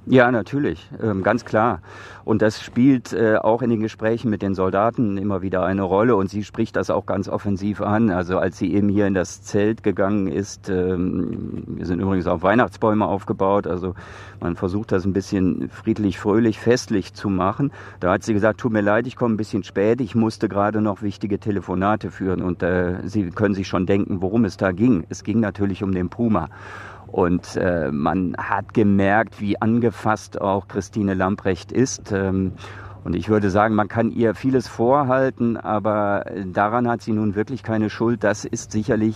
Ja, 0.09 0.31
natürlich, 0.31 0.89
ähm, 1.03 1.21
ganz 1.21 1.43
klar. 1.43 1.81
Und 2.23 2.41
das 2.41 2.61
spielt 2.61 3.11
äh, 3.11 3.35
auch 3.35 3.61
in 3.61 3.69
den 3.69 3.81
Gesprächen 3.81 4.29
mit 4.29 4.41
den 4.41 4.55
Soldaten 4.55 5.17
immer 5.17 5.41
wieder 5.41 5.65
eine 5.65 5.81
Rolle 5.81 6.15
und 6.15 6.29
sie 6.29 6.45
spricht 6.45 6.77
das 6.77 6.89
auch 6.89 7.05
ganz 7.05 7.27
offensiv 7.27 7.81
an. 7.81 8.09
Also 8.09 8.37
als 8.37 8.57
sie 8.57 8.73
eben 8.73 8.87
hier 8.87 9.05
in 9.05 9.13
das 9.13 9.41
Zelt 9.41 9.83
gegangen 9.83 10.27
ist, 10.27 10.69
ähm, 10.69 11.63
wir 11.67 11.85
sind 11.85 11.99
übrigens 11.99 12.25
auch 12.27 12.41
Weihnachtsbäume 12.41 13.05
aufgebaut, 13.05 13.67
also 13.67 13.95
man 14.39 14.55
versucht 14.55 14.93
das 14.93 15.03
ein 15.03 15.11
bisschen 15.11 15.69
friedlich, 15.69 16.19
fröhlich, 16.19 16.57
festlich 16.57 17.13
zu 17.13 17.29
machen. 17.29 17.73
Da 17.99 18.13
hat 18.13 18.23
sie 18.23 18.33
gesagt, 18.33 18.61
tut 18.61 18.71
mir 18.71 18.81
leid, 18.81 19.07
ich 19.07 19.17
komme 19.17 19.33
ein 19.33 19.37
bisschen 19.37 19.65
spät, 19.65 19.99
ich 19.99 20.15
musste 20.15 20.47
gerade 20.47 20.79
noch 20.79 21.01
wichtige 21.01 21.37
Telefonate 21.37 22.11
führen 22.11 22.41
und 22.41 22.63
äh, 22.63 22.99
Sie 23.03 23.29
können 23.31 23.55
sich 23.55 23.67
schon 23.67 23.85
denken, 23.85 24.21
worum 24.21 24.45
es 24.45 24.55
da 24.55 24.71
ging. 24.71 25.05
Es 25.09 25.25
ging 25.25 25.41
natürlich 25.41 25.83
um 25.83 25.91
den 25.91 26.07
Puma. 26.07 26.47
Und 27.07 27.55
äh, 27.55 27.91
man 27.91 28.35
hat 28.37 28.73
gemerkt, 28.73 29.39
wie 29.39 29.61
angefasst 29.61 30.39
auch 30.39 30.67
Christine 30.67 31.13
Lamprecht 31.13 31.71
ist. 31.71 32.11
Ähm, 32.11 32.53
und 33.03 33.15
ich 33.15 33.29
würde 33.29 33.49
sagen, 33.49 33.73
man 33.73 33.87
kann 33.87 34.11
ihr 34.11 34.35
vieles 34.35 34.67
vorhalten, 34.67 35.55
aber 35.55 36.25
daran 36.51 36.89
hat 36.89 37.01
sie 37.01 37.13
nun 37.13 37.35
wirklich 37.35 37.63
keine 37.63 37.89
Schuld. 37.89 38.25
Das 38.25 38.43
ist 38.43 38.73
sicherlich, 38.73 39.15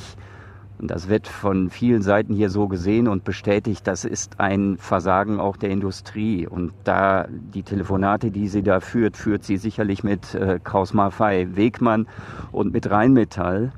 und 0.80 0.90
das 0.90 1.10
wird 1.10 1.28
von 1.28 1.70
vielen 1.70 2.02
Seiten 2.02 2.34
hier 2.34 2.50
so 2.50 2.70
gesehen 2.70 3.10
und 3.10 3.26
bestätigt, 3.26 3.86
das 3.86 4.06
ist 4.06 4.40
ein 4.40 4.78
Versagen 4.78 5.42
auch 5.42 5.58
der 5.58 5.72
Industrie. 5.72 6.48
Und 6.48 6.72
da 6.86 7.28
die 7.30 7.64
Telefonate, 7.64 8.32
die 8.32 8.48
sie 8.48 8.64
da 8.64 8.80
führt, 8.80 9.18
führt 9.18 9.44
sie 9.44 9.58
sicherlich 9.58 10.06
mit 10.06 10.36
äh, 10.36 10.62
Kraus 10.64 10.94
Maffei 10.94 11.50
Wegmann 11.56 12.08
und 12.54 12.72
mit 12.72 12.90
Rheinmetall. 12.90 13.74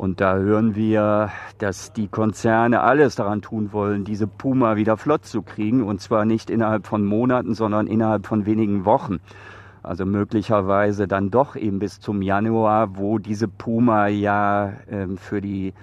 Und 0.00 0.22
da 0.22 0.34
hören 0.34 0.76
wir, 0.76 1.28
dass 1.58 1.92
die 1.92 2.08
Konzerne 2.08 2.80
alles 2.80 3.16
daran 3.16 3.42
tun 3.42 3.74
wollen, 3.74 4.02
diese 4.02 4.26
Puma 4.26 4.76
wieder 4.76 4.96
flott 4.96 5.26
zu 5.26 5.42
kriegen. 5.42 5.82
Und 5.82 6.00
zwar 6.00 6.24
nicht 6.24 6.48
innerhalb 6.48 6.86
von 6.86 7.04
Monaten, 7.04 7.52
sondern 7.52 7.86
innerhalb 7.86 8.26
von 8.26 8.46
wenigen 8.46 8.86
Wochen. 8.86 9.20
Also 9.82 10.06
möglicherweise 10.06 11.06
dann 11.06 11.30
doch 11.30 11.54
eben 11.54 11.80
bis 11.80 12.00
zum 12.00 12.22
Januar, 12.22 12.96
wo 12.96 13.18
diese 13.18 13.46
Puma 13.46 14.06
ja 14.06 14.70
äh, 14.86 15.06
für 15.16 15.42
die 15.42 15.74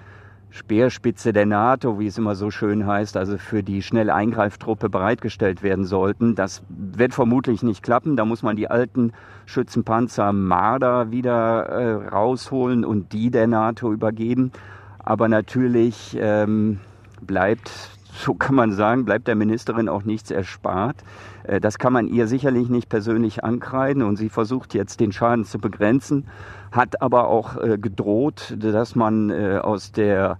Speerspitze 0.58 1.32
der 1.32 1.46
NATO, 1.46 1.98
wie 1.98 2.08
es 2.08 2.18
immer 2.18 2.34
so 2.34 2.50
schön 2.50 2.86
heißt, 2.86 3.16
also 3.16 3.38
für 3.38 3.62
die 3.62 3.80
Schnelleingreiftruppe 3.80 4.90
bereitgestellt 4.90 5.62
werden 5.62 5.84
sollten. 5.84 6.34
Das 6.34 6.62
wird 6.68 7.14
vermutlich 7.14 7.62
nicht 7.62 7.82
klappen. 7.82 8.16
Da 8.16 8.24
muss 8.24 8.42
man 8.42 8.56
die 8.56 8.68
alten 8.68 9.12
Schützenpanzer 9.46 10.32
Marder 10.32 11.10
wieder 11.10 11.66
äh, 11.66 12.08
rausholen 12.08 12.84
und 12.84 13.12
die 13.12 13.30
der 13.30 13.46
NATO 13.46 13.92
übergeben. 13.92 14.52
Aber 14.98 15.28
natürlich 15.28 16.18
ähm, 16.20 16.80
bleibt, 17.20 17.70
so 18.12 18.34
kann 18.34 18.56
man 18.56 18.72
sagen, 18.72 19.04
bleibt 19.04 19.28
der 19.28 19.36
Ministerin 19.36 19.88
auch 19.88 20.02
nichts 20.02 20.32
erspart. 20.32 20.96
Äh, 21.44 21.60
das 21.60 21.78
kann 21.78 21.92
man 21.92 22.08
ihr 22.08 22.26
sicherlich 22.26 22.68
nicht 22.68 22.88
persönlich 22.88 23.44
ankreiden 23.44 24.02
und 24.02 24.16
sie 24.16 24.28
versucht 24.28 24.74
jetzt 24.74 24.98
den 24.98 25.12
Schaden 25.12 25.44
zu 25.44 25.58
begrenzen 25.58 26.26
hat 26.72 27.02
aber 27.02 27.28
auch 27.28 27.56
äh, 27.56 27.78
gedroht, 27.78 28.54
dass 28.58 28.94
man 28.94 29.30
äh, 29.30 29.58
aus 29.62 29.92
der 29.92 30.38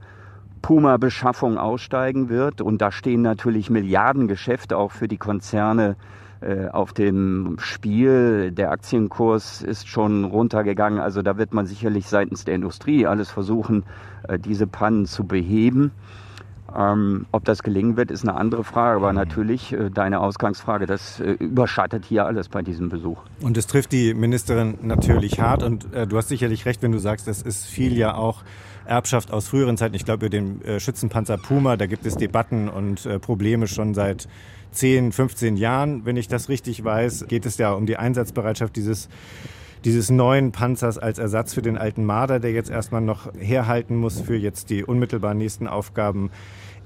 Puma-Beschaffung 0.62 1.58
aussteigen 1.58 2.28
wird. 2.28 2.60
Und 2.60 2.80
da 2.82 2.90
stehen 2.90 3.22
natürlich 3.22 3.70
Milliardengeschäfte 3.70 4.76
auch 4.76 4.92
für 4.92 5.08
die 5.08 5.16
Konzerne 5.16 5.96
äh, 6.40 6.68
auf 6.68 6.92
dem 6.92 7.56
Spiel. 7.58 8.52
Der 8.52 8.70
Aktienkurs 8.70 9.62
ist 9.62 9.88
schon 9.88 10.24
runtergegangen. 10.24 11.00
Also 11.00 11.22
da 11.22 11.36
wird 11.36 11.52
man 11.52 11.66
sicherlich 11.66 12.06
seitens 12.06 12.44
der 12.44 12.54
Industrie 12.54 13.06
alles 13.06 13.30
versuchen, 13.30 13.84
äh, 14.28 14.38
diese 14.38 14.66
Pannen 14.66 15.06
zu 15.06 15.24
beheben. 15.24 15.92
Ähm, 16.76 17.26
ob 17.32 17.44
das 17.44 17.62
gelingen 17.62 17.96
wird, 17.96 18.10
ist 18.10 18.22
eine 18.22 18.34
andere 18.34 18.64
Frage. 18.64 18.96
Aber 18.96 19.12
natürlich 19.12 19.72
äh, 19.72 19.90
deine 19.90 20.20
Ausgangsfrage, 20.20 20.86
das 20.86 21.20
äh, 21.20 21.32
überschattet 21.32 22.04
hier 22.04 22.26
alles 22.26 22.48
bei 22.48 22.62
diesem 22.62 22.88
Besuch. 22.88 23.18
Und 23.40 23.56
es 23.56 23.66
trifft 23.66 23.92
die 23.92 24.14
Ministerin 24.14 24.78
natürlich 24.82 25.40
hart. 25.40 25.62
Und 25.62 25.92
äh, 25.94 26.06
du 26.06 26.16
hast 26.16 26.28
sicherlich 26.28 26.66
recht, 26.66 26.82
wenn 26.82 26.92
du 26.92 26.98
sagst, 26.98 27.26
das 27.26 27.42
ist 27.42 27.66
viel 27.66 27.96
ja 27.96 28.14
auch 28.14 28.42
Erbschaft 28.84 29.32
aus 29.32 29.48
früheren 29.48 29.76
Zeiten. 29.76 29.94
Ich 29.94 30.04
glaube, 30.04 30.26
über 30.26 30.30
den 30.30 30.62
äh, 30.62 30.80
Schützenpanzer 30.80 31.36
Puma, 31.36 31.76
da 31.76 31.86
gibt 31.86 32.06
es 32.06 32.16
Debatten 32.16 32.68
und 32.68 33.06
äh, 33.06 33.18
Probleme 33.18 33.66
schon 33.66 33.94
seit 33.94 34.28
10, 34.72 35.12
15 35.12 35.56
Jahren. 35.56 36.04
Wenn 36.04 36.16
ich 36.16 36.28
das 36.28 36.48
richtig 36.48 36.84
weiß, 36.84 37.26
geht 37.28 37.46
es 37.46 37.58
ja 37.58 37.72
um 37.72 37.86
die 37.86 37.96
Einsatzbereitschaft 37.96 38.76
dieses 38.76 39.08
dieses 39.84 40.10
neuen 40.10 40.52
Panzers 40.52 40.98
als 40.98 41.18
Ersatz 41.18 41.54
für 41.54 41.62
den 41.62 41.78
alten 41.78 42.04
Marder, 42.04 42.40
der 42.40 42.52
jetzt 42.52 42.70
erstmal 42.70 43.00
noch 43.00 43.32
herhalten 43.38 43.96
muss 43.96 44.20
für 44.20 44.36
jetzt 44.36 44.70
die 44.70 44.84
unmittelbar 44.84 45.34
nächsten 45.34 45.66
Aufgaben 45.66 46.30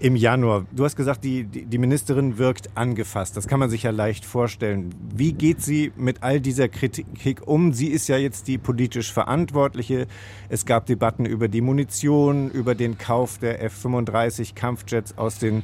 im 0.03 0.17
Januar. 0.17 0.67
Du 0.73 0.85
hast 0.85 0.97
gesagt, 0.97 1.23
die, 1.23 1.45
die 1.45 1.79
Ministerin 1.79 2.37
wirkt 2.37 2.77
angefasst. 2.77 3.37
Das 3.37 3.47
kann 3.47 3.61
man 3.61 3.71
sich 3.71 3.85
ja 3.85 3.93
leicht 3.93 4.25
vorstellen. 4.25 4.93
Wie 5.15 5.33
geht 5.33 5.63
sie 5.63 5.93
mit 5.97 6.25
all 6.25 6.41
dieser 6.41 6.69
Kritik 6.69 7.47
um? 7.47 7.73
Sie 7.73 7.87
ist 7.87 8.09
ja 8.09 8.17
jetzt 8.17 8.49
die 8.49 8.59
politisch 8.59 9.13
Verantwortliche. 9.13 10.09
Es 10.49 10.67
gab 10.67 10.87
Debatten 10.87 11.25
über 11.25 11.47
die 11.47 11.61
Munition, 11.61 12.51
über 12.51 12.75
den 12.75 12.99
Kauf 12.99 13.39
der 13.39 13.63
F-35 13.63 14.55
Kampfjets 14.57 15.17
aus 15.17 15.39
den 15.39 15.63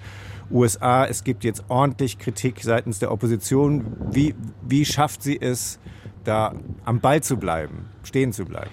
USA. 0.52 1.04
Es 1.04 1.25
gibt 1.25 1.42
jetzt 1.42 1.64
ordentlich 1.68 2.20
Kritik 2.20 2.61
seitens 2.62 3.00
der 3.00 3.11
Opposition. 3.11 3.87
Wie, 4.12 4.37
wie 4.66 4.85
schafft 4.85 5.23
sie 5.23 5.40
es, 5.40 5.80
da 6.25 6.52
am 6.84 7.00
Ball 7.00 7.22
zu 7.22 7.37
bleiben, 7.37 7.87
stehen 8.02 8.32
zu 8.32 8.44
bleiben? 8.44 8.70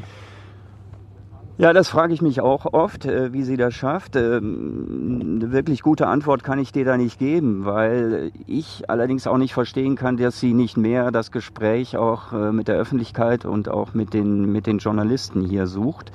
Ja, 1.58 1.72
das 1.72 1.88
frage 1.88 2.14
ich 2.14 2.22
mich 2.22 2.42
auch 2.42 2.74
oft, 2.74 3.06
äh, 3.06 3.32
wie 3.32 3.44
sie 3.44 3.56
das 3.56 3.74
schafft. 3.74 4.18
Ähm, 4.18 5.38
eine 5.38 5.54
wirklich 5.54 5.84
gute 5.84 6.08
Antwort 6.08 6.44
kann 6.44 6.60
ich 6.60 6.74
dir 6.74 6.84
da 6.84 6.98
nicht 6.98 7.18
geben, 7.18 7.64
weil 7.64 8.32
ich 8.46 8.90
allerdings 8.90 9.26
auch 9.26 9.38
nicht 9.38 9.54
verstehen 9.54 9.96
kann, 9.96 10.18
dass 10.18 10.38
sie 10.38 10.54
nicht 10.54 10.76
mehr 10.76 11.12
das 11.12 11.32
Gespräch 11.32 11.96
auch 11.96 12.34
äh, 12.34 12.52
mit 12.52 12.68
der 12.68 12.76
Öffentlichkeit 12.76 13.46
und 13.46 13.70
auch 13.70 13.94
mit 13.94 14.14
den, 14.14 14.52
mit 14.52 14.68
den 14.68 14.80
Journalisten 14.80 15.46
hier 15.46 15.66
sucht. 15.66 16.12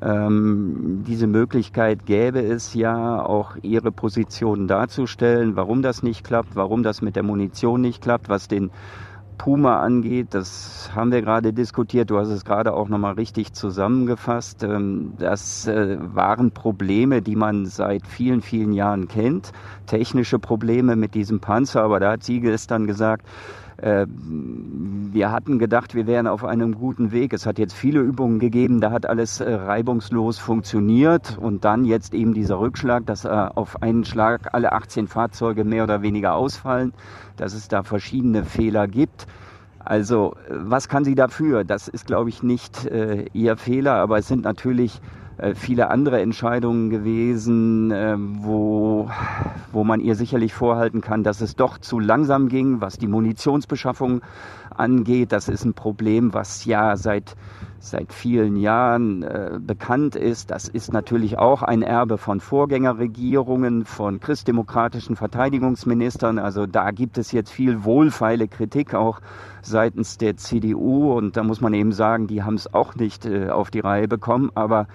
Ähm, 0.00 1.04
diese 1.06 1.28
Möglichkeit 1.28 2.04
gäbe 2.04 2.40
es 2.40 2.74
ja, 2.74 3.24
auch 3.24 3.54
ihre 3.62 3.92
Position 3.92 4.66
darzustellen, 4.66 5.54
warum 5.54 5.82
das 5.82 6.02
nicht 6.02 6.24
klappt, 6.24 6.56
warum 6.56 6.82
das 6.82 7.02
mit 7.02 7.14
der 7.14 7.22
Munition 7.22 7.82
nicht 7.82 8.02
klappt, 8.02 8.28
was 8.28 8.48
den 8.48 8.72
Puma 9.38 9.80
angeht, 9.80 10.34
das 10.34 10.90
haben 10.94 11.10
wir 11.10 11.20
gerade 11.22 11.52
diskutiert. 11.52 12.10
Du 12.10 12.18
hast 12.18 12.28
es 12.28 12.44
gerade 12.44 12.72
auch 12.74 12.88
nochmal 12.88 13.14
richtig 13.14 13.52
zusammengefasst. 13.52 14.62
Ähm, 14.62 15.14
das 15.18 15.66
äh, 15.66 15.98
waren 16.00 16.52
Probleme, 16.52 17.22
die 17.22 17.36
man 17.36 17.66
seit 17.66 18.06
vielen, 18.06 18.42
vielen 18.42 18.72
Jahren 18.72 19.08
kennt. 19.08 19.50
Technische 19.86 20.38
Probleme 20.38 20.96
mit 20.96 21.14
diesem 21.14 21.40
Panzer. 21.40 21.82
Aber 21.82 21.98
da 22.00 22.12
hat 22.12 22.22
Siegel 22.22 22.52
es 22.52 22.66
dann 22.66 22.86
gesagt, 22.86 23.26
wir 23.84 25.32
hatten 25.32 25.58
gedacht, 25.58 25.94
wir 25.94 26.06
wären 26.06 26.28
auf 26.28 26.44
einem 26.44 26.74
guten 26.76 27.10
Weg. 27.10 27.32
Es 27.32 27.46
hat 27.46 27.58
jetzt 27.58 27.74
viele 27.74 28.00
Übungen 28.00 28.38
gegeben, 28.38 28.80
da 28.80 28.92
hat 28.92 29.06
alles 29.06 29.40
äh, 29.40 29.52
reibungslos 29.52 30.38
funktioniert 30.38 31.36
und 31.38 31.64
dann 31.64 31.84
jetzt 31.84 32.14
eben 32.14 32.32
dieser 32.32 32.60
Rückschlag, 32.60 33.06
dass 33.06 33.26
auf 33.26 33.82
einen 33.82 34.04
Schlag 34.04 34.54
alle 34.54 34.72
18 34.72 35.08
Fahrzeuge 35.08 35.64
mehr 35.64 35.84
oder 35.84 36.02
weniger 36.02 36.34
ausfallen 36.34 36.92
dass 37.36 37.54
es 37.54 37.68
da 37.68 37.82
verschiedene 37.82 38.44
Fehler 38.44 38.86
gibt. 38.88 39.26
Also 39.78 40.36
was 40.48 40.88
kann 40.88 41.04
sie 41.04 41.14
dafür? 41.14 41.64
Das 41.64 41.88
ist, 41.88 42.06
glaube 42.06 42.28
ich, 42.28 42.42
nicht 42.42 42.86
äh, 42.86 43.26
ihr 43.32 43.56
Fehler, 43.56 43.94
aber 43.94 44.18
es 44.18 44.28
sind 44.28 44.44
natürlich 44.44 44.98
äh, 44.98 45.21
viele 45.54 45.90
andere 45.90 46.20
Entscheidungen 46.20 46.90
gewesen, 46.90 47.90
äh, 47.90 48.16
wo, 48.18 49.10
wo 49.72 49.84
man 49.84 50.00
ihr 50.00 50.14
sicherlich 50.14 50.54
vorhalten 50.54 51.00
kann, 51.00 51.24
dass 51.24 51.40
es 51.40 51.56
doch 51.56 51.78
zu 51.78 51.98
langsam 51.98 52.48
ging, 52.48 52.80
was 52.80 52.98
die 52.98 53.08
Munitionsbeschaffung 53.08 54.22
angeht. 54.70 55.32
Das 55.32 55.48
ist 55.48 55.64
ein 55.64 55.74
Problem, 55.74 56.34
was 56.34 56.64
ja 56.64 56.96
seit 56.96 57.36
seit 57.82 58.12
vielen 58.12 58.56
Jahren 58.56 59.24
äh, 59.24 59.58
bekannt 59.60 60.14
ist. 60.14 60.52
Das 60.52 60.68
ist 60.68 60.92
natürlich 60.92 61.38
auch 61.38 61.62
ein 61.62 61.82
Erbe 61.82 62.16
von 62.16 62.40
Vorgängerregierungen, 62.40 63.84
von 63.84 64.20
christdemokratischen 64.20 65.16
Verteidigungsministern. 65.16 66.38
Also 66.38 66.66
da 66.66 66.92
gibt 66.92 67.18
es 67.18 67.32
jetzt 67.32 67.50
viel 67.50 67.82
wohlfeile 67.82 68.46
Kritik 68.46 68.94
auch 68.94 69.20
seitens 69.66 70.18
der 70.18 70.36
CDU. 70.36 71.12
Und 71.12 71.36
da 71.36 71.42
muss 71.42 71.60
man 71.60 71.74
eben 71.74 71.92
sagen, 71.92 72.26
die 72.26 72.42
haben 72.42 72.54
es 72.54 72.72
auch 72.72 72.94
nicht 72.94 73.26
äh, 73.26 73.48
auf 73.48 73.70
die 73.70 73.80
Reihe 73.80 74.08
bekommen. 74.08 74.50
Aber 74.54 74.86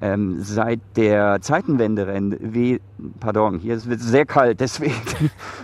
ähm, 0.00 0.36
seit 0.40 0.80
der 0.96 1.40
Zeitenwende, 1.40 2.38
wie, 2.40 2.80
pardon, 3.20 3.58
hier 3.58 3.74
ist 3.74 3.86
es 3.86 4.02
sehr 4.02 4.26
kalt, 4.26 4.60
deswegen 4.60 4.94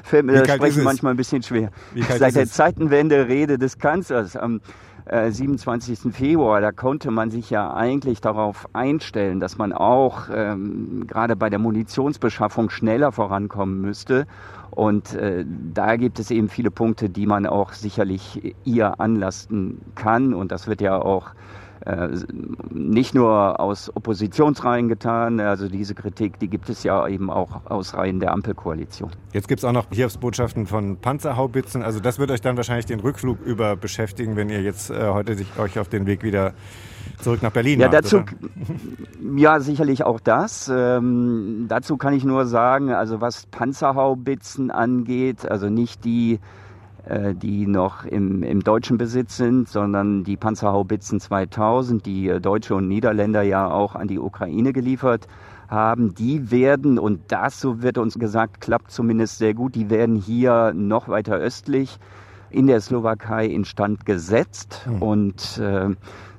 fällt 0.03 0.27
mir 0.27 0.43
das 0.43 0.55
Sprechen 0.55 0.85
manchmal 0.85 1.15
ein 1.15 1.17
bisschen 1.17 1.43
schwer. 1.43 1.71
Seit 2.19 2.37
der 2.37 2.47
Zeitenwende-Rede 2.47 3.59
des 3.59 3.79
Kanzlers 3.79 4.37
am 4.37 4.61
27. 5.11 6.05
Äh, 6.05 6.11
Februar, 6.11 6.61
da 6.61 6.73
konnte 6.73 7.11
man 7.11 7.31
sich 7.31 7.51
ja 7.51 7.73
eigentlich 7.73 8.21
darauf 8.21 8.69
einstellen, 8.75 9.41
dass 9.41 9.57
man 9.57 9.73
auch 9.73 10.29
ähm, 10.33 11.07
gerade 11.07 11.35
bei 11.35 11.49
der 11.49 11.59
Munitionsbeschaffung 11.59 12.69
schneller 12.71 13.13
vorankommen 13.13 13.81
müsste. 13.81 14.27
Und 14.71 15.15
äh, 15.15 15.45
da 15.75 15.97
gibt 15.97 16.19
es 16.19 16.31
eben 16.31 16.49
viele 16.49 16.71
Punkte, 16.71 17.09
die 17.09 17.27
man 17.27 17.47
auch 17.47 17.73
sicherlich 17.73 18.55
ihr 18.65 19.01
anlasten 19.01 19.81
kann. 19.95 20.35
Und 20.35 20.53
das 20.53 20.67
wird 20.67 20.81
ja 20.81 21.01
auch 21.01 21.33
äh, 21.87 22.09
nicht 22.71 23.15
nur 23.15 23.61
aus 23.61 23.91
Oppositionsreihen 23.95 24.89
getan. 24.89 25.41
Also 25.41 25.69
diese 25.69 25.95
Kritik, 25.95 26.39
die 26.39 26.49
gibt 26.49 26.69
es 26.69 26.83
ja 26.83 27.07
eben 27.09 27.31
auch 27.31 27.65
aus 27.67 27.95
Reihen 27.95 28.21
der 28.21 28.33
Ampelkoalition. 28.33 29.11
Jetzt 29.33 29.49
gibt 29.49 29.61
es 29.61 29.65
auch 29.65 29.73
noch 29.73 29.87
Hilfsbotschaften 29.91 30.67
von 30.67 30.99
Panzerhaubitzen. 30.99 31.83
Also 31.83 32.01
das 32.01 32.19
wird 32.19 32.31
euch 32.31 32.41
dann 32.41 32.57
wahrscheinlich 32.57 32.87
den 32.87 33.01
Rückflug 33.01 33.41
über 33.41 33.77
beschäftigen, 33.77 34.37
wenn 34.37 34.51
ihr 34.51 34.63
jetzt 34.63 34.91
äh, 34.91 35.09
heute 35.09 35.35
sich, 35.35 35.59
euch 35.59 35.79
auf 35.79 35.89
den 35.89 36.07
Weg 36.07 36.23
wieder 36.23 36.53
zurück 37.21 37.43
nach 37.43 37.53
Berlin 37.53 37.81
ja, 37.81 37.89
dazu, 37.89 38.23
Ja, 39.37 39.61
sicherlich 39.61 40.05
auch 40.05 40.21
das. 40.21 40.71
Ähm, 40.75 41.67
dazu 41.69 41.97
kann 41.97 42.15
ich 42.15 42.25
nur 42.25 42.47
sagen, 42.47 42.93
also 42.93 43.21
was 43.21 43.47
Panzerhaubitzen 43.47 44.71
angeht, 44.71 45.51
also 45.51 45.69
nicht 45.69 46.05
die 46.05 46.41
äh, 47.09 47.35
die 47.35 47.67
noch 47.67 48.05
im, 48.05 48.43
im 48.43 48.63
deutschen 48.63 48.99
Besitz 48.99 49.37
sind, 49.37 49.69
sondern 49.69 50.25
die 50.25 50.37
Panzerhaubitzen 50.37 51.21
2000, 51.21 52.05
die 52.05 52.29
äh, 52.29 52.41
Deutsche 52.41 52.75
und 52.75 52.89
Niederländer 52.89 53.43
ja 53.43 53.71
auch 53.71 53.95
an 53.95 54.09
die 54.09 54.19
Ukraine 54.19 54.73
geliefert 54.73 55.27
haben, 55.69 56.15
die 56.15 56.51
werden, 56.51 56.99
und 56.99 57.21
das, 57.29 57.61
so 57.61 57.83
wird 57.83 57.99
uns 57.99 58.19
gesagt, 58.19 58.61
klappt 58.61 58.91
zumindest 58.91 59.39
sehr 59.39 59.55
gut, 59.55 59.75
die 59.75 59.91
werden 59.91 60.17
hier 60.17 60.73
noch 60.75 61.09
weiter 61.09 61.37
östlich 61.37 61.99
in 62.51 62.67
der 62.67 62.81
Slowakei 62.81 63.47
instand 63.47 64.05
gesetzt. 64.05 64.87
Mhm. 64.87 65.03
Und 65.03 65.59
äh, 65.59 65.91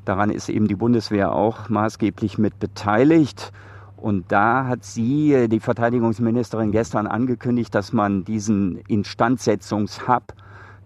daran 0.09 0.31
ist 0.31 0.49
eben 0.49 0.67
die 0.67 0.75
Bundeswehr 0.75 1.33
auch 1.33 1.69
maßgeblich 1.69 2.39
mit 2.39 2.59
beteiligt. 2.59 3.51
Und 3.95 4.31
da 4.31 4.65
hat 4.65 4.83
sie, 4.83 5.33
äh, 5.33 5.47
die 5.47 5.59
Verteidigungsministerin, 5.59 6.71
gestern 6.71 7.05
angekündigt, 7.05 7.75
dass 7.75 7.93
man 7.93 8.23
diesen 8.25 8.77
Instandsetzungshub 8.87 10.33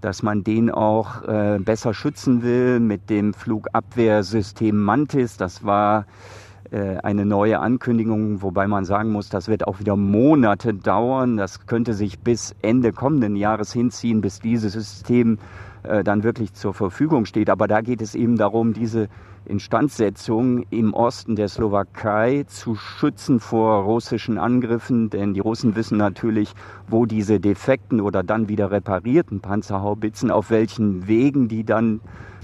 dass 0.02 0.22
man 0.22 0.44
den 0.44 0.70
auch 0.70 1.24
äh, 1.24 1.60
besser 1.60 1.94
schützen 1.94 2.44
will 2.44 2.82
mit 2.82 3.10
dem 3.10 3.34
Flugabwehrsystem 3.34 4.78
Mantis. 4.78 5.38
Das 5.38 5.64
war 5.64 6.06
eine 6.80 7.26
neue 7.26 7.60
Ankündigung, 7.60 8.42
wobei 8.42 8.68
man 8.68 8.86
sagen 8.86 9.12
muss, 9.12 9.30
das 9.30 9.48
wird 9.48 9.68
auch 9.68 9.80
wieder 9.80 9.96
Monate 9.96 10.74
dauern. 10.74 11.38
Das 11.38 11.68
könnte 11.68 11.94
sich 11.94 12.20
bis 12.20 12.56
Ende 12.62 12.94
kommenden 12.94 13.36
Jahres 13.36 13.72
hinziehen, 13.74 14.22
bis 14.22 14.40
dieses 14.40 14.74
System 14.74 15.38
äh, 15.84 16.04
dann 16.04 16.24
wirklich 16.24 16.54
zur 16.54 16.74
Verfügung 16.74 17.26
steht. 17.26 17.50
Aber 17.50 17.68
da 17.68 17.82
geht 17.82 18.02
es 18.02 18.16
eben 18.16 18.38
darum, 18.38 18.74
diese 18.74 19.10
Instandsetzung 19.46 20.66
im 20.70 20.94
Osten 20.94 21.36
der 21.36 21.50
Slowakei 21.50 22.46
zu 22.48 22.76
schützen 22.76 23.42
vor 23.42 23.84
russischen 23.84 24.38
Angriffen, 24.38 25.10
denn 25.10 25.34
die 25.34 25.42
Russen 25.42 25.76
wissen 25.76 25.98
natürlich, 25.98 26.54
wo 26.88 27.06
diese 27.06 27.42
defekten 27.42 28.00
oder 28.00 28.24
dann 28.24 28.48
wieder 28.48 28.72
reparierten 28.72 29.42
Panzerhaubitzen, 29.42 30.32
auf 30.32 30.50
welchen 30.50 31.08
Wegen 31.08 31.50
die 31.50 31.66
dann 31.66 32.00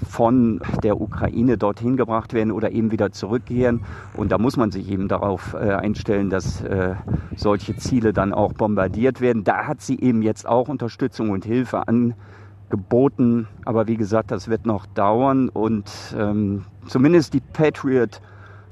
von 0.07 0.61
der 0.83 0.99
Ukraine 0.99 1.57
dorthin 1.57 1.97
gebracht 1.97 2.33
werden 2.33 2.51
oder 2.51 2.71
eben 2.71 2.91
wieder 2.91 3.11
zurückkehren. 3.11 3.81
Und 4.15 4.31
da 4.31 4.37
muss 4.37 4.57
man 4.57 4.71
sich 4.71 4.89
eben 4.89 5.07
darauf 5.07 5.53
äh, 5.53 5.71
einstellen, 5.73 6.29
dass 6.29 6.61
äh, 6.61 6.95
solche 7.35 7.75
Ziele 7.77 8.13
dann 8.13 8.33
auch 8.33 8.53
bombardiert 8.53 9.21
werden. 9.21 9.43
Da 9.43 9.65
hat 9.65 9.81
sie 9.81 9.99
eben 9.99 10.21
jetzt 10.21 10.47
auch 10.47 10.69
Unterstützung 10.69 11.29
und 11.29 11.45
Hilfe 11.45 11.87
an 11.87 12.13
geboten. 12.69 13.47
Aber 13.65 13.87
wie 13.87 13.97
gesagt, 13.97 14.31
das 14.31 14.47
wird 14.47 14.65
noch 14.65 14.85
dauern 14.85 15.49
und 15.49 15.91
ähm, 16.17 16.65
zumindest 16.87 17.33
die 17.33 17.41
Patriot 17.41 18.21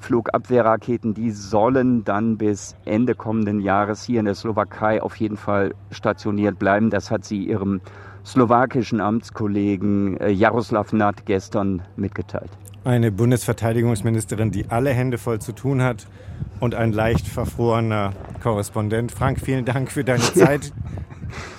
Flugabwehrraketen, 0.00 1.14
die 1.14 1.32
sollen 1.32 2.04
dann 2.04 2.38
bis 2.38 2.76
Ende 2.84 3.14
kommenden 3.14 3.60
Jahres 3.60 4.04
hier 4.04 4.20
in 4.20 4.26
der 4.26 4.36
Slowakei 4.36 5.02
auf 5.02 5.16
jeden 5.16 5.36
Fall 5.36 5.74
stationiert 5.90 6.58
bleiben. 6.58 6.90
Das 6.90 7.10
hat 7.10 7.24
sie 7.24 7.44
ihrem 7.44 7.80
slowakischen 8.28 9.00
Amtskollegen 9.00 10.18
äh, 10.18 10.28
Jaroslav 10.30 10.92
Nat 10.92 11.26
gestern 11.26 11.82
mitgeteilt. 11.96 12.50
Eine 12.84 13.10
Bundesverteidigungsministerin, 13.10 14.50
die 14.50 14.70
alle 14.70 14.90
Hände 14.90 15.18
voll 15.18 15.40
zu 15.40 15.52
tun 15.52 15.82
hat 15.82 16.06
und 16.60 16.74
ein 16.74 16.92
leicht 16.92 17.26
verfrorener 17.26 18.12
Korrespondent. 18.42 19.10
Frank, 19.12 19.40
vielen 19.40 19.64
Dank 19.64 19.90
für 19.90 20.04
deine 20.04 20.22
Zeit. 20.34 20.72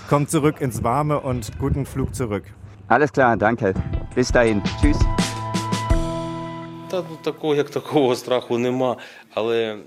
Komm 0.10 0.28
zurück 0.28 0.62
ins 0.62 0.84
Warme 0.84 1.20
und 1.20 1.52
guten 1.60 1.86
Flug 1.86 2.16
zurück. 2.16 2.44
Alles 2.88 3.12
klar, 3.12 3.38
danke. 3.38 3.74
Bis 4.16 4.32
dahin. 4.32 4.62
Tschüss. 4.82 4.98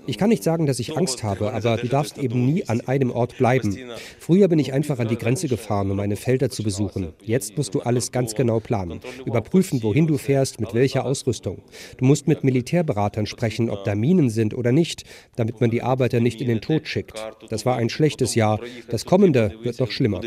Ich 0.07 0.17
kann 0.17 0.29
nicht 0.29 0.43
sagen, 0.43 0.65
dass 0.65 0.79
ich 0.79 0.97
Angst 0.97 1.23
habe, 1.23 1.53
aber 1.53 1.77
du 1.77 1.87
darfst 1.87 2.17
eben 2.17 2.45
nie 2.45 2.67
an 2.67 2.81
einem 2.81 3.11
Ort 3.11 3.37
bleiben. 3.37 3.77
Früher 4.19 4.47
bin 4.47 4.59
ich 4.59 4.73
einfach 4.73 4.99
an 4.99 5.07
die 5.09 5.17
Grenze 5.17 5.47
gefahren, 5.47 5.91
um 5.91 5.97
meine 5.97 6.15
Felder 6.15 6.49
zu 6.49 6.63
besuchen. 6.63 7.13
Jetzt 7.21 7.57
musst 7.57 7.75
du 7.75 7.81
alles 7.81 8.11
ganz 8.11 8.35
genau 8.35 8.59
planen. 8.59 9.01
Überprüfen, 9.25 9.83
wohin 9.83 10.07
du 10.07 10.17
fährst, 10.17 10.59
mit 10.59 10.73
welcher 10.73 11.05
Ausrüstung. 11.05 11.61
Du 11.97 12.05
musst 12.05 12.27
mit 12.27 12.43
Militärberatern 12.43 13.25
sprechen, 13.25 13.69
ob 13.69 13.83
da 13.83 13.95
Minen 13.95 14.29
sind 14.29 14.53
oder 14.53 14.71
nicht, 14.71 15.03
damit 15.35 15.59
man 15.61 15.69
die 15.69 15.81
Arbeiter 15.81 16.19
nicht 16.19 16.41
in 16.41 16.47
den 16.47 16.61
Tod 16.61 16.87
schickt. 16.87 17.21
Das 17.49 17.65
war 17.65 17.75
ein 17.75 17.89
schlechtes 17.89 18.35
Jahr. 18.35 18.59
Das 18.89 19.05
kommende 19.05 19.53
wird 19.61 19.79
noch 19.79 19.91
schlimmer. 19.91 20.21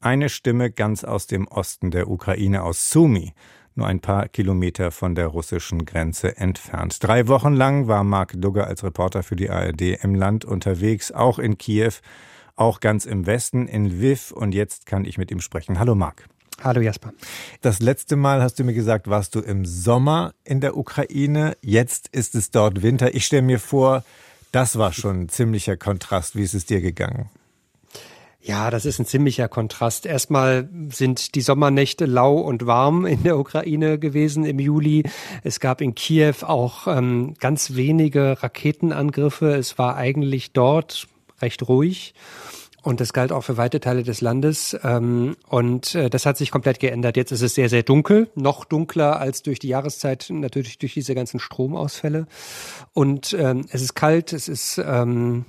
Eine 0.00 0.28
Stimme 0.28 0.70
ganz 0.70 1.04
aus 1.04 1.26
dem 1.26 1.48
Osten 1.48 1.90
der 1.90 2.08
Ukraine, 2.08 2.62
aus 2.62 2.90
Sumi 2.90 3.32
nur 3.78 3.86
ein 3.86 4.00
paar 4.00 4.28
Kilometer 4.28 4.90
von 4.90 5.14
der 5.14 5.28
russischen 5.28 5.86
Grenze 5.86 6.36
entfernt. 6.36 7.02
Drei 7.02 7.28
Wochen 7.28 7.54
lang 7.54 7.88
war 7.88 8.04
Mark 8.04 8.34
Dugger 8.36 8.66
als 8.66 8.84
Reporter 8.84 9.22
für 9.22 9.36
die 9.36 9.48
ARD 9.48 10.02
im 10.02 10.14
Land 10.14 10.44
unterwegs, 10.44 11.10
auch 11.10 11.38
in 11.38 11.56
Kiew, 11.56 11.92
auch 12.56 12.80
ganz 12.80 13.06
im 13.06 13.24
Westen, 13.26 13.66
in 13.66 13.86
Lviv. 13.86 14.32
Und 14.32 14.52
jetzt 14.54 14.84
kann 14.84 15.04
ich 15.04 15.16
mit 15.16 15.30
ihm 15.30 15.40
sprechen. 15.40 15.78
Hallo 15.78 15.94
Mark. 15.94 16.28
Hallo 16.62 16.80
Jasper. 16.80 17.12
Das 17.62 17.80
letzte 17.80 18.16
Mal 18.16 18.42
hast 18.42 18.58
du 18.58 18.64
mir 18.64 18.74
gesagt, 18.74 19.08
warst 19.08 19.34
du 19.36 19.40
im 19.40 19.64
Sommer 19.64 20.34
in 20.44 20.60
der 20.60 20.76
Ukraine. 20.76 21.56
Jetzt 21.62 22.08
ist 22.08 22.34
es 22.34 22.50
dort 22.50 22.82
Winter. 22.82 23.14
Ich 23.14 23.26
stelle 23.26 23.42
mir 23.42 23.60
vor, 23.60 24.04
das 24.50 24.76
war 24.76 24.92
schon 24.92 25.22
ein 25.22 25.28
ziemlicher 25.28 25.76
Kontrast. 25.76 26.34
Wie 26.34 26.42
ist 26.42 26.54
es 26.54 26.66
dir 26.66 26.80
gegangen? 26.80 27.30
Ja, 28.40 28.70
das 28.70 28.86
ist 28.86 29.00
ein 29.00 29.06
ziemlicher 29.06 29.48
Kontrast. 29.48 30.06
Erstmal 30.06 30.68
sind 30.90 31.34
die 31.34 31.40
Sommernächte 31.40 32.06
lau 32.06 32.38
und 32.38 32.66
warm 32.66 33.04
in 33.04 33.24
der 33.24 33.36
Ukraine 33.36 33.98
gewesen 33.98 34.44
im 34.44 34.60
Juli. 34.60 35.02
Es 35.42 35.58
gab 35.58 35.80
in 35.80 35.94
Kiew 35.94 36.34
auch 36.42 36.86
ähm, 36.86 37.34
ganz 37.40 37.74
wenige 37.74 38.40
Raketenangriffe. 38.42 39.54
Es 39.54 39.76
war 39.76 39.96
eigentlich 39.96 40.52
dort 40.52 41.08
recht 41.42 41.68
ruhig. 41.68 42.14
Und 42.80 43.00
das 43.00 43.12
galt 43.12 43.32
auch 43.32 43.42
für 43.42 43.56
weite 43.56 43.80
Teile 43.80 44.04
des 44.04 44.20
Landes. 44.20 44.78
Ähm, 44.84 45.36
und 45.48 45.96
äh, 45.96 46.08
das 46.08 46.24
hat 46.24 46.36
sich 46.36 46.52
komplett 46.52 46.78
geändert. 46.78 47.16
Jetzt 47.16 47.32
ist 47.32 47.42
es 47.42 47.54
sehr, 47.54 47.68
sehr 47.68 47.82
dunkel, 47.82 48.30
noch 48.36 48.64
dunkler 48.64 49.18
als 49.20 49.42
durch 49.42 49.58
die 49.58 49.68
Jahreszeit, 49.68 50.28
natürlich 50.30 50.78
durch 50.78 50.94
diese 50.94 51.16
ganzen 51.16 51.40
Stromausfälle. 51.40 52.28
Und 52.94 53.36
ähm, 53.38 53.66
es 53.70 53.82
ist 53.82 53.94
kalt, 53.94 54.32
es 54.32 54.48
ist 54.48 54.80
ähm, 54.82 55.44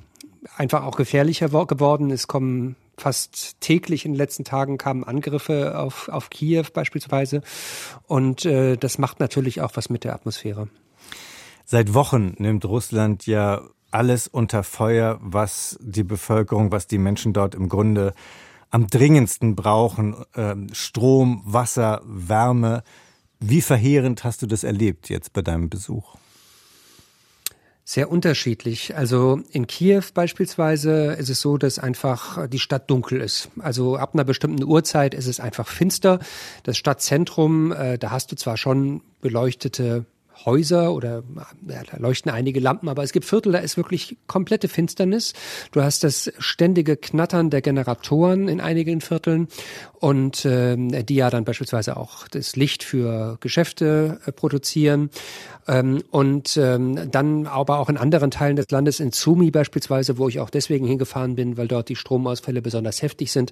einfach 0.56 0.84
auch 0.84 0.96
gefährlicher 0.96 1.50
geworden. 1.50 2.12
Es 2.12 2.28
kommen 2.28 2.76
fast 2.98 3.60
täglich 3.62 4.06
in 4.06 4.14
den 4.14 4.18
letzten 4.18 4.44
Tagen 4.44 4.78
kamen 4.78 5.04
Angriffe 5.04 5.78
auf, 5.80 6.10
auf 6.10 6.30
Kiew 6.30 6.66
beispielsweise. 6.74 7.42
Und 8.08 8.46
äh, 8.46 8.78
das 8.78 8.98
macht 8.98 9.20
natürlich 9.20 9.62
auch 9.62 9.72
was 9.76 9.90
mit 9.90 10.04
der 10.04 10.14
Atmosphäre. 10.14 10.68
Seit 11.66 11.94
Wochen 11.94 12.36
nimmt 12.38 12.66
Russland 12.66 13.26
ja 13.26 13.62
alles 13.92 14.28
unter 14.28 14.64
Feuer, 14.64 15.20
was 15.22 15.78
die 15.82 16.04
Bevölkerung, 16.04 16.72
was 16.72 16.88
die 16.88 16.98
Menschen 16.98 17.34
dort 17.34 17.56
im 17.56 17.70
Grunde 17.70 18.14
am 18.70 18.88
dringendsten 18.88 19.56
brauchen. 19.56 20.16
Ähm, 20.36 20.68
Strom, 20.74 21.42
Wasser, 21.46 22.02
Wärme. 22.06 22.84
Wie 23.40 23.62
verheerend 23.62 24.24
hast 24.24 24.42
du 24.42 24.48
das 24.48 24.64
erlebt 24.64 25.10
jetzt 25.10 25.34
bei 25.34 25.42
deinem 25.42 25.70
Besuch? 25.70 26.16
Sehr 27.92 28.12
unterschiedlich. 28.12 28.96
Also 28.96 29.42
in 29.52 29.66
Kiew 29.66 30.04
beispielsweise 30.14 31.14
ist 31.14 31.30
es 31.30 31.42
so, 31.42 31.58
dass 31.58 31.80
einfach 31.80 32.48
die 32.48 32.60
Stadt 32.60 32.88
dunkel 32.88 33.20
ist. 33.20 33.50
Also 33.58 33.98
ab 33.98 34.12
einer 34.14 34.26
bestimmten 34.26 34.64
Uhrzeit 34.64 35.16
ist 35.16 35.26
es 35.26 35.40
einfach 35.40 35.68
finster. 35.68 36.20
Das 36.62 36.78
Stadtzentrum, 36.78 37.72
äh, 37.72 37.98
da 37.98 38.12
hast 38.12 38.32
du 38.32 38.36
zwar 38.36 38.58
schon 38.58 39.02
beleuchtete 39.22 40.06
Häuser 40.46 40.94
oder 40.94 41.24
ja, 41.68 41.82
da 41.90 41.98
leuchten 41.98 42.32
einige 42.32 42.60
Lampen, 42.60 42.90
aber 42.90 43.04
es 43.04 43.12
gibt 43.12 43.26
Viertel, 43.26 43.52
da 43.54 43.60
ist 43.60 43.78
wirklich 43.78 44.18
komplette 44.28 44.68
Finsternis. 44.68 45.34
Du 45.72 45.82
hast 45.82 46.04
das 46.04 46.32
ständige 46.40 46.98
Knattern 46.98 47.50
der 47.50 47.62
Generatoren 47.62 48.48
in 48.48 48.62
einigen 48.62 49.02
Vierteln 49.02 49.48
und 50.00 50.46
äh, 50.46 50.76
die 51.04 51.16
ja 51.16 51.30
dann 51.30 51.44
beispielsweise 51.44 51.98
auch 51.98 52.28
das 52.28 52.56
Licht 52.56 52.84
für 52.84 53.38
Geschäfte 53.42 54.20
äh, 54.26 54.32
produzieren. 54.32 55.10
Ähm, 55.68 56.04
und 56.10 56.58
ähm, 56.58 57.12
dann 57.12 57.46
aber 57.46 57.80
auch 57.80 57.90
in 57.90 57.98
anderen 57.98 58.32
Teilen 58.32 58.56
des 58.56 58.72
Landes, 58.72 59.00
in 59.00 59.12
Sumi 59.12 59.52
beispielsweise, 59.52 60.18
wo 60.18 60.28
ich 60.28 60.40
auch 60.40 60.50
deswegen 60.50 60.88
hingefahren 60.88 61.36
bin, 61.36 61.58
weil 61.58 61.68
dort 61.68 61.90
die 61.90 61.96
Stromausfälle 61.96 62.62
besonders 62.62 63.04
heftig 63.04 63.32
sind, 63.32 63.52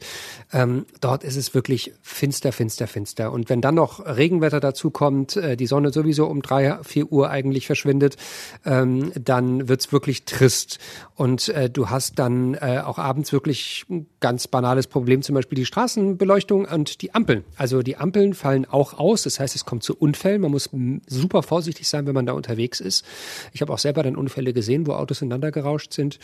ähm, 0.52 0.86
dort 1.00 1.24
ist 1.24 1.36
es 1.36 1.54
wirklich 1.54 1.94
finster, 2.02 2.52
finster, 2.52 2.88
finster. 2.88 3.32
Und 3.32 3.50
wenn 3.50 3.62
dann 3.62 3.76
noch 3.76 4.04
Regenwetter 4.04 4.60
dazu 4.60 4.90
kommt, 4.90 5.36
äh, 5.36 5.56
die 5.56 5.68
Sonne 5.68 5.92
sowieso 5.92 6.26
um 6.26 6.42
drei 6.42 6.77
4, 6.84 6.98
4 7.08 7.12
Uhr 7.12 7.30
eigentlich 7.30 7.68
verschwindet, 7.68 8.18
ähm, 8.66 9.12
dann 9.16 9.70
wird's 9.70 9.92
wirklich 9.92 10.26
trist. 10.26 10.80
Und 11.16 11.50
äh, 11.50 11.70
du 11.70 11.90
hast 11.90 12.20
dann 12.20 12.56
äh, 12.56 12.82
auch 12.84 12.98
abends 12.98 13.32
wirklich 13.32 13.86
ein 13.90 14.08
ganz 14.20 14.48
banales 14.48 14.88
Problem, 14.88 15.22
zum 15.22 15.36
Beispiel 15.36 15.56
die 15.56 15.66
Straßenbeleuchtung 15.66 16.66
und 16.66 17.02
die 17.02 17.14
Ampeln. 17.14 17.44
Also 17.56 17.82
die 17.82 17.98
Ampeln 17.98 18.34
fallen 18.34 18.66
auch 18.66 18.98
aus. 18.98 19.24
Das 19.24 19.40
heißt, 19.40 19.56
es 19.56 19.66
kommt 19.66 19.84
zu 19.84 19.96
Unfällen. 19.96 20.42
Man 20.42 20.52
muss 20.52 20.70
super 21.08 21.44
vorsichtig 21.44 21.88
sein, 21.88 22.08
wenn 22.08 22.16
man 22.16 22.26
da 22.26 22.34
unterwegs 22.34 22.80
ist. 22.80 23.06
Ich 23.54 23.62
habe 23.62 23.74
auch 23.74 23.80
selber 23.80 24.04
dann 24.04 24.16
Unfälle 24.16 24.54
gesehen, 24.54 24.88
wo 24.88 24.94
Autos 24.94 25.22
ineinander 25.22 25.52
gerauscht 25.52 25.94
sind. 25.94 26.20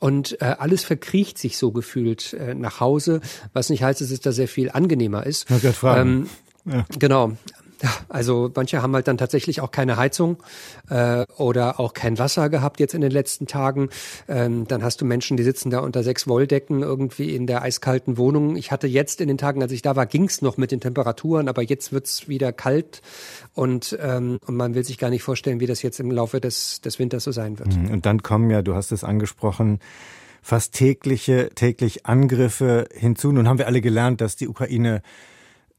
Und 0.00 0.40
äh, 0.40 0.56
alles 0.58 0.84
verkriecht 0.84 1.38
sich 1.38 1.58
so 1.58 1.70
gefühlt 1.72 2.32
äh, 2.34 2.54
nach 2.54 2.80
Hause, 2.80 3.20
was 3.52 3.70
nicht 3.70 3.82
heißt, 3.82 4.00
dass 4.00 4.10
es 4.10 4.20
da 4.20 4.32
sehr 4.32 4.48
viel 4.48 4.70
angenehmer 4.70 5.26
ist. 5.26 5.48
Ähm, 6.00 6.28
ja. 6.64 6.84
Genau. 6.98 7.32
Ja, 7.82 7.90
also 8.08 8.50
manche 8.54 8.80
haben 8.80 8.94
halt 8.94 9.08
dann 9.08 9.18
tatsächlich 9.18 9.60
auch 9.60 9.72
keine 9.72 9.96
Heizung 9.96 10.36
äh, 10.88 11.24
oder 11.36 11.80
auch 11.80 11.94
kein 11.94 12.18
Wasser 12.18 12.48
gehabt 12.48 12.78
jetzt 12.78 12.94
in 12.94 13.00
den 13.00 13.10
letzten 13.10 13.46
Tagen. 13.46 13.88
Ähm, 14.28 14.68
dann 14.68 14.84
hast 14.84 15.00
du 15.00 15.04
Menschen, 15.04 15.36
die 15.36 15.42
sitzen 15.42 15.70
da 15.70 15.80
unter 15.80 16.04
sechs 16.04 16.28
Wolldecken 16.28 16.82
irgendwie 16.82 17.34
in 17.34 17.48
der 17.48 17.62
eiskalten 17.62 18.16
Wohnung. 18.18 18.56
Ich 18.56 18.70
hatte 18.70 18.86
jetzt 18.86 19.20
in 19.20 19.26
den 19.26 19.36
Tagen, 19.38 19.62
als 19.62 19.72
ich 19.72 19.82
da 19.82 19.96
war, 19.96 20.06
ging's 20.06 20.42
noch 20.42 20.56
mit 20.56 20.70
den 20.70 20.80
Temperaturen, 20.80 21.48
aber 21.48 21.62
jetzt 21.62 21.92
wird's 21.92 22.28
wieder 22.28 22.52
kalt 22.52 23.02
und, 23.54 23.98
ähm, 24.00 24.38
und 24.46 24.56
man 24.56 24.74
will 24.76 24.84
sich 24.84 24.98
gar 24.98 25.10
nicht 25.10 25.24
vorstellen, 25.24 25.58
wie 25.58 25.66
das 25.66 25.82
jetzt 25.82 25.98
im 25.98 26.12
Laufe 26.12 26.40
des, 26.40 26.80
des 26.82 27.00
Winters 27.00 27.24
so 27.24 27.32
sein 27.32 27.58
wird. 27.58 27.76
Mhm. 27.76 27.90
Und 27.90 28.06
dann 28.06 28.22
kommen 28.22 28.48
ja, 28.50 28.62
du 28.62 28.76
hast 28.76 28.92
es 28.92 29.02
angesprochen, 29.02 29.80
fast 30.40 30.74
tägliche, 30.74 31.50
täglich 31.54 32.06
Angriffe 32.06 32.86
hinzu. 32.94 33.32
Nun 33.32 33.48
haben 33.48 33.58
wir 33.58 33.66
alle 33.66 33.80
gelernt, 33.80 34.20
dass 34.20 34.36
die 34.36 34.48
Ukraine 34.48 35.02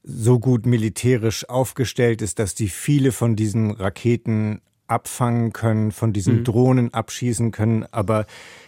so 0.04 0.38
gut 0.38 0.66
militärisch 0.66 1.48
aufgestellt 1.48 2.22
ist, 2.22 2.38
dass 2.38 2.54
die 2.54 2.68
viele 2.68 3.10
von 3.10 3.36
diesen 3.36 3.70
Raketen 3.70 4.60
abfangen 4.86 5.52
können, 5.54 5.92
von 5.92 6.12
diesen 6.12 6.38
mhm. 6.40 6.44
Drohnen 6.44 6.94
abschießen 6.94 7.50
können. 7.52 7.86
Aber 7.90 8.26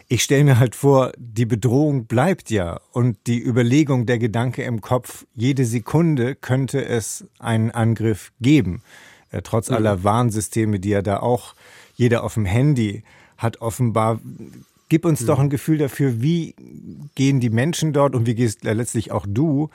ich 0.08 0.22
stelle 0.22 0.44
mir 0.44 0.58
halt 0.58 0.74
vor, 0.74 1.12
die 1.18 1.44
Bedrohung 1.44 2.06
bleibt 2.06 2.50
ja 2.50 2.80
und 2.92 3.18
die 3.26 3.38
Überlegung, 3.38 4.06
der 4.06 4.18
Gedanke 4.18 4.62
im 4.62 4.80
Kopf, 4.80 5.26
jede 5.34 5.66
Sekunde 5.66 6.34
könnte 6.34 6.84
es 6.84 7.26
einen 7.38 7.70
Angriff 7.70 8.32
geben. 8.40 8.82
Äh, 9.30 9.42
trotz 9.42 9.68
mhm. 9.68 9.76
aller 9.76 10.04
Warnsysteme, 10.04 10.80
die 10.80 10.90
ja 10.90 11.02
da 11.02 11.20
auch 11.20 11.54
jeder 11.96 12.24
auf 12.24 12.34
dem 12.34 12.46
Handy 12.46 13.02
hat, 13.36 13.60
offenbar. 13.60 14.20
Gib 14.88 15.04
uns 15.04 15.20
mhm. 15.20 15.26
doch 15.26 15.38
ein 15.38 15.50
Gefühl 15.50 15.78
dafür, 15.78 16.22
wie 16.22 16.54
gehen 17.14 17.40
die 17.40 17.50
Menschen 17.50 17.92
dort 17.92 18.14
und 18.14 18.26
wie 18.26 18.34
gehst 18.34 18.64
letztlich 18.64 19.12
auch 19.12 19.26
du 19.28 19.68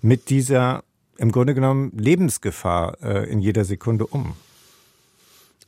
mit 0.00 0.30
dieser 0.30 0.84
im 1.18 1.32
Grunde 1.32 1.54
genommen 1.54 1.92
Lebensgefahr 1.96 2.96
äh, 3.02 3.30
in 3.30 3.40
jeder 3.40 3.64
Sekunde 3.64 4.06
um? 4.06 4.34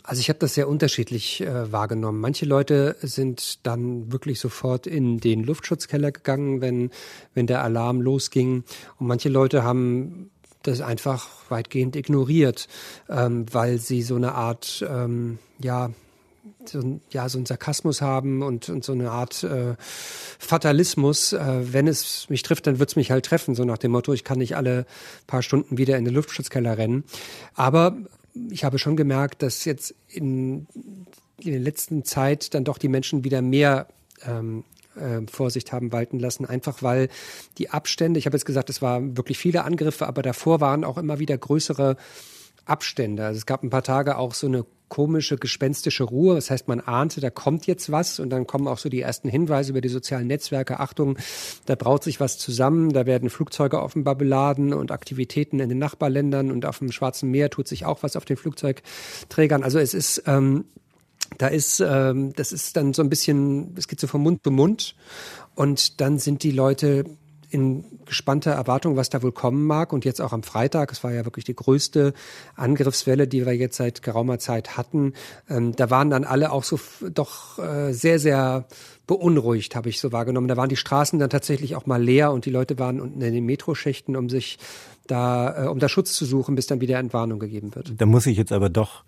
Also 0.03 0.21
ich 0.21 0.29
habe 0.29 0.39
das 0.39 0.55
sehr 0.55 0.69
unterschiedlich 0.69 1.43
äh, 1.43 1.71
wahrgenommen. 1.71 2.21
Manche 2.21 2.47
Leute 2.47 2.97
sind 3.03 3.67
dann 3.67 4.11
wirklich 4.11 4.41
sofort 4.41 4.87
in 4.87 5.19
den 5.21 5.45
Luftschutzkeller 5.45 6.11
gegangen, 6.11 6.61
wenn, 6.61 6.91
wenn 7.35 7.47
der 7.47 7.63
Alarm 7.63 8.01
losging. 8.01 8.65
Und 8.99 9.07
manche 9.07 9.29
Leute 9.29 9.63
haben 9.63 10.31
das 10.63 10.81
einfach 10.81 11.29
weitgehend 11.49 11.97
ignoriert, 11.97 12.69
ähm, 13.09 13.47
weil 13.53 13.79
sie 13.79 14.03
so 14.03 14.17
eine 14.17 14.35
Art, 14.35 14.85
ähm, 14.89 15.39
ja, 15.59 15.91
so, 16.65 17.01
ja, 17.11 17.29
so 17.29 17.39
einen 17.39 17.47
Sarkasmus 17.47 18.01
haben 18.01 18.43
und, 18.43 18.69
und 18.69 18.85
so 18.85 18.93
eine 18.93 19.11
Art 19.11 19.43
äh, 19.45 19.75
Fatalismus. 20.39 21.33
Äh, 21.33 21.73
wenn 21.73 21.87
es 21.87 22.29
mich 22.29 22.43
trifft, 22.43 22.67
dann 22.67 22.79
wird 22.79 22.91
es 22.91 22.97
mich 22.97 23.11
halt 23.11 23.27
treffen, 23.27 23.55
so 23.55 23.65
nach 23.65 23.79
dem 23.79 23.93
Motto, 23.93 24.13
ich 24.13 24.25
kann 24.25 24.39
nicht 24.39 24.57
alle 24.57 24.87
paar 25.27 25.43
Stunden 25.43 25.79
wieder 25.79 25.97
in 25.97 26.05
den 26.05 26.15
Luftschutzkeller 26.15 26.79
rennen. 26.79 27.05
Aber 27.55 27.97
ich 28.51 28.65
habe 28.65 28.79
schon 28.79 28.97
gemerkt, 28.97 29.43
dass 29.43 29.65
jetzt 29.65 29.95
in, 30.09 30.67
in 31.39 31.53
der 31.53 31.61
letzten 31.61 32.05
Zeit 32.05 32.55
dann 32.55 32.65
doch 32.65 32.79
die 32.79 32.89
Menschen 32.89 33.25
wieder 33.25 33.43
mehr 33.43 33.89
ähm, 34.25 34.65
äh, 34.97 35.21
Vorsicht 35.31 35.73
haben 35.73 35.93
walten 35.93 36.19
lassen, 36.19 36.47
einfach 36.47 36.83
weil 36.83 37.09
die 37.59 37.71
Abstände, 37.71 38.19
ich 38.19 38.27
habe 38.27 38.37
jetzt 38.37 38.47
gesagt, 38.47 38.71
es 38.71 38.83
waren 38.83 39.17
wirklich 39.17 39.39
viele 39.39 39.65
Angriffe, 39.65 40.07
aber 40.07 40.23
davor 40.23 40.61
waren 40.61 40.85
auch 40.85 40.99
immer 40.99 41.19
wieder 41.19 41.37
größere 41.37 41.97
Abstände. 42.65 43.25
Also 43.25 43.39
es 43.39 43.47
gab 43.47 43.63
ein 43.63 43.71
paar 43.71 43.83
Tage 43.83 44.17
auch 44.17 44.35
so 44.35 44.47
eine 44.47 44.65
komische, 44.91 45.39
gespenstische 45.39 46.05
Ruhe. 46.05 46.35
Das 46.35 46.51
heißt, 46.51 46.69
man 46.69 46.81
ahnte, 46.81 47.23
da 47.23 47.31
kommt 47.31 47.67
jetzt 47.67 47.91
was 47.91 48.21
und 48.21 48.29
dann 48.29 48.47
kommen 48.47 48.69
auch 48.69 48.77
so 48.77 48.91
die 48.91 49.01
ersten 49.01 49.31
Hinweise 49.31 49.71
über 49.71 49.81
die 49.81 49.89
sozialen 49.89 50.27
Netzwerke. 50.27 50.81
Achtung, 50.81 51.17
da 51.65 51.77
braut 51.77 52.05
sich 52.05 52.21
was 52.21 52.37
zusammen, 52.37 52.93
da 52.93 53.07
werden 53.07 53.31
Flugzeuge 53.31 53.81
offenbar 53.81 54.17
beladen 54.17 54.75
und 54.75 54.91
Aktivitäten 54.91 55.61
in 55.61 55.71
den 55.71 55.79
Nachbarländern 55.79 56.51
und 56.51 56.67
auf 56.67 56.81
dem 56.81 56.93
Schwarzen 56.93 57.31
Meer 57.31 57.49
tut 57.49 57.69
sich 57.69 57.87
auch 57.87 58.03
was 58.03 58.17
auf 58.17 58.27
den 58.27 58.37
Flugzeugträgern. 58.37 59.63
Also 59.63 59.79
es 59.79 59.95
ist, 59.95 60.25
ähm, 60.27 60.67
da 61.39 61.47
ist, 61.47 61.81
ähm, 61.81 62.33
das 62.35 62.53
ist 62.53 62.77
dann 62.77 62.93
so 62.93 63.03
ein 63.03 63.09
bisschen, 63.09 63.75
es 63.79 63.89
geht 63.89 64.01
so 64.01 64.09
von 64.09 64.21
Mund 64.21 64.41
zu 64.43 64.51
Mund 64.51 64.97
und 65.55 66.01
dann 66.01 66.19
sind 66.19 66.43
die 66.43 66.51
Leute 66.51 67.05
in 67.51 67.85
gespannter 68.07 68.53
Erwartung, 68.53 68.97
was 68.97 69.11
da 69.11 69.23
wohl 69.23 69.33
kommen 69.33 69.67
mag. 69.67 69.93
Und 69.93 70.05
jetzt 70.05 70.21
auch 70.21 70.33
am 70.33 70.43
Freitag, 70.43 70.93
es 70.93 71.05
war 71.05 71.13
ja 71.13 71.25
wirklich 71.25 71.45
die 71.45 71.55
größte 71.55 72.15
Angriffswelle, 72.57 73.27
die 73.27 73.45
wir 73.45 73.55
jetzt 73.55 73.77
seit 73.77 74.03
geraumer 74.03 74.39
Zeit 74.39 74.77
hatten. 74.77 75.15
Ähm, 75.49 75.75
da 75.75 75.91
waren 75.91 76.11
dann 76.11 76.25
alle 76.25 76.53
auch 76.53 76.65
so 76.65 76.79
doch 77.13 77.59
äh, 77.59 77.93
sehr, 77.93 78.19
sehr 78.19 78.67
beunruhigt, 79.07 79.75
habe 79.75 79.89
ich 79.89 80.01
so 80.01 80.13
wahrgenommen. 80.13 80.49
Da 80.49 80.57
waren 80.57 80.69
die 80.69 80.77
Straßen 80.77 81.19
dann 81.19 81.31
tatsächlich 81.31 81.75
auch 81.75 81.87
mal 81.87 82.03
leer 82.03 82.33
und 82.33 82.47
die 82.47 82.51
Leute 82.51 82.79
waren 82.79 83.01
unten 83.01 83.21
in 83.21 83.35
den 83.35 83.45
Metroschächten, 83.45 84.17
um 84.17 84.29
sich 84.29 84.59
da, 85.09 85.65
äh, 85.65 85.69
um 85.69 85.81
da 85.81 85.89
Schutz 85.89 86.13
zu 86.13 86.25
suchen, 86.25 86.55
bis 86.55 86.67
dann 86.67 86.81
wieder 86.81 86.99
Entwarnung 86.99 87.41
gegeben 87.41 87.75
wird. 87.75 87.93
Da 87.97 88.07
muss 88.07 88.27
ich 88.27 88.37
jetzt 88.37 88.53
aber 88.53 88.69
doch 88.69 89.05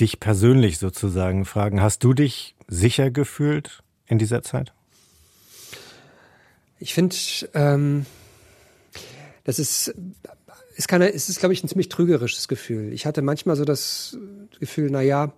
dich 0.00 0.20
persönlich 0.20 0.78
sozusagen 0.78 1.44
fragen. 1.44 1.82
Hast 1.82 2.04
du 2.04 2.14
dich 2.14 2.54
sicher 2.68 3.10
gefühlt 3.10 3.82
in 4.06 4.18
dieser 4.18 4.42
Zeit? 4.42 4.72
Ich 6.78 6.94
finde, 6.94 7.16
ähm, 7.54 8.06
das 9.44 9.58
ist, 9.58 9.94
ist 10.76 10.88
keine, 10.88 11.12
es 11.12 11.28
ist, 11.28 11.40
glaube 11.40 11.52
ich, 11.52 11.64
ein 11.64 11.68
ziemlich 11.68 11.88
trügerisches 11.88 12.48
Gefühl. 12.48 12.92
Ich 12.92 13.06
hatte 13.06 13.22
manchmal 13.22 13.56
so 13.56 13.64
das 13.64 14.16
Gefühl, 14.60 14.88
na 14.90 15.02
ja, 15.02 15.32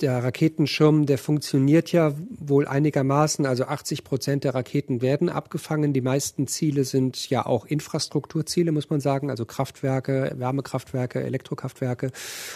der 0.00 0.24
Raketenschirm, 0.24 1.04
der 1.04 1.18
funktioniert 1.18 1.92
ja 1.92 2.14
wohl 2.30 2.66
einigermaßen. 2.66 3.44
Also 3.44 3.64
80 3.64 4.04
Prozent 4.04 4.44
der 4.44 4.54
Raketen 4.54 5.02
werden 5.02 5.28
abgefangen. 5.28 5.92
Die 5.92 6.00
meisten 6.00 6.46
Ziele 6.46 6.84
sind 6.84 7.28
ja 7.28 7.44
auch 7.44 7.66
Infrastrukturziele, 7.66 8.72
muss 8.72 8.88
man 8.88 9.00
sagen. 9.00 9.30
Also 9.30 9.44
Kraftwerke, 9.44 10.32
Wärmekraftwerke, 10.36 11.22
Elektrokraftwerke, 11.22 12.10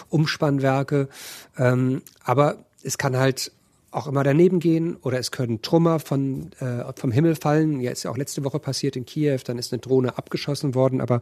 Umspannwerke. 0.09 1.09
Ähm, 1.57 2.01
aber 2.23 2.65
es 2.81 2.97
kann 2.97 3.17
halt 3.17 3.51
auch 3.91 4.07
immer 4.07 4.23
daneben 4.23 4.59
gehen 4.59 4.95
oder 4.97 5.17
es 5.17 5.31
können 5.31 5.61
Trümmer 5.61 5.99
von, 5.99 6.51
äh, 6.59 6.83
vom 6.95 7.11
Himmel 7.11 7.35
fallen. 7.35 7.79
Ja, 7.79 7.91
ist 7.91 8.03
ja 8.03 8.11
auch 8.11 8.17
letzte 8.17 8.43
Woche 8.43 8.59
passiert 8.59 8.95
in 8.95 9.05
Kiew, 9.05 9.39
dann 9.45 9.57
ist 9.57 9.71
eine 9.71 9.79
Drohne 9.79 10.17
abgeschossen 10.17 10.75
worden, 10.75 11.01
aber 11.01 11.21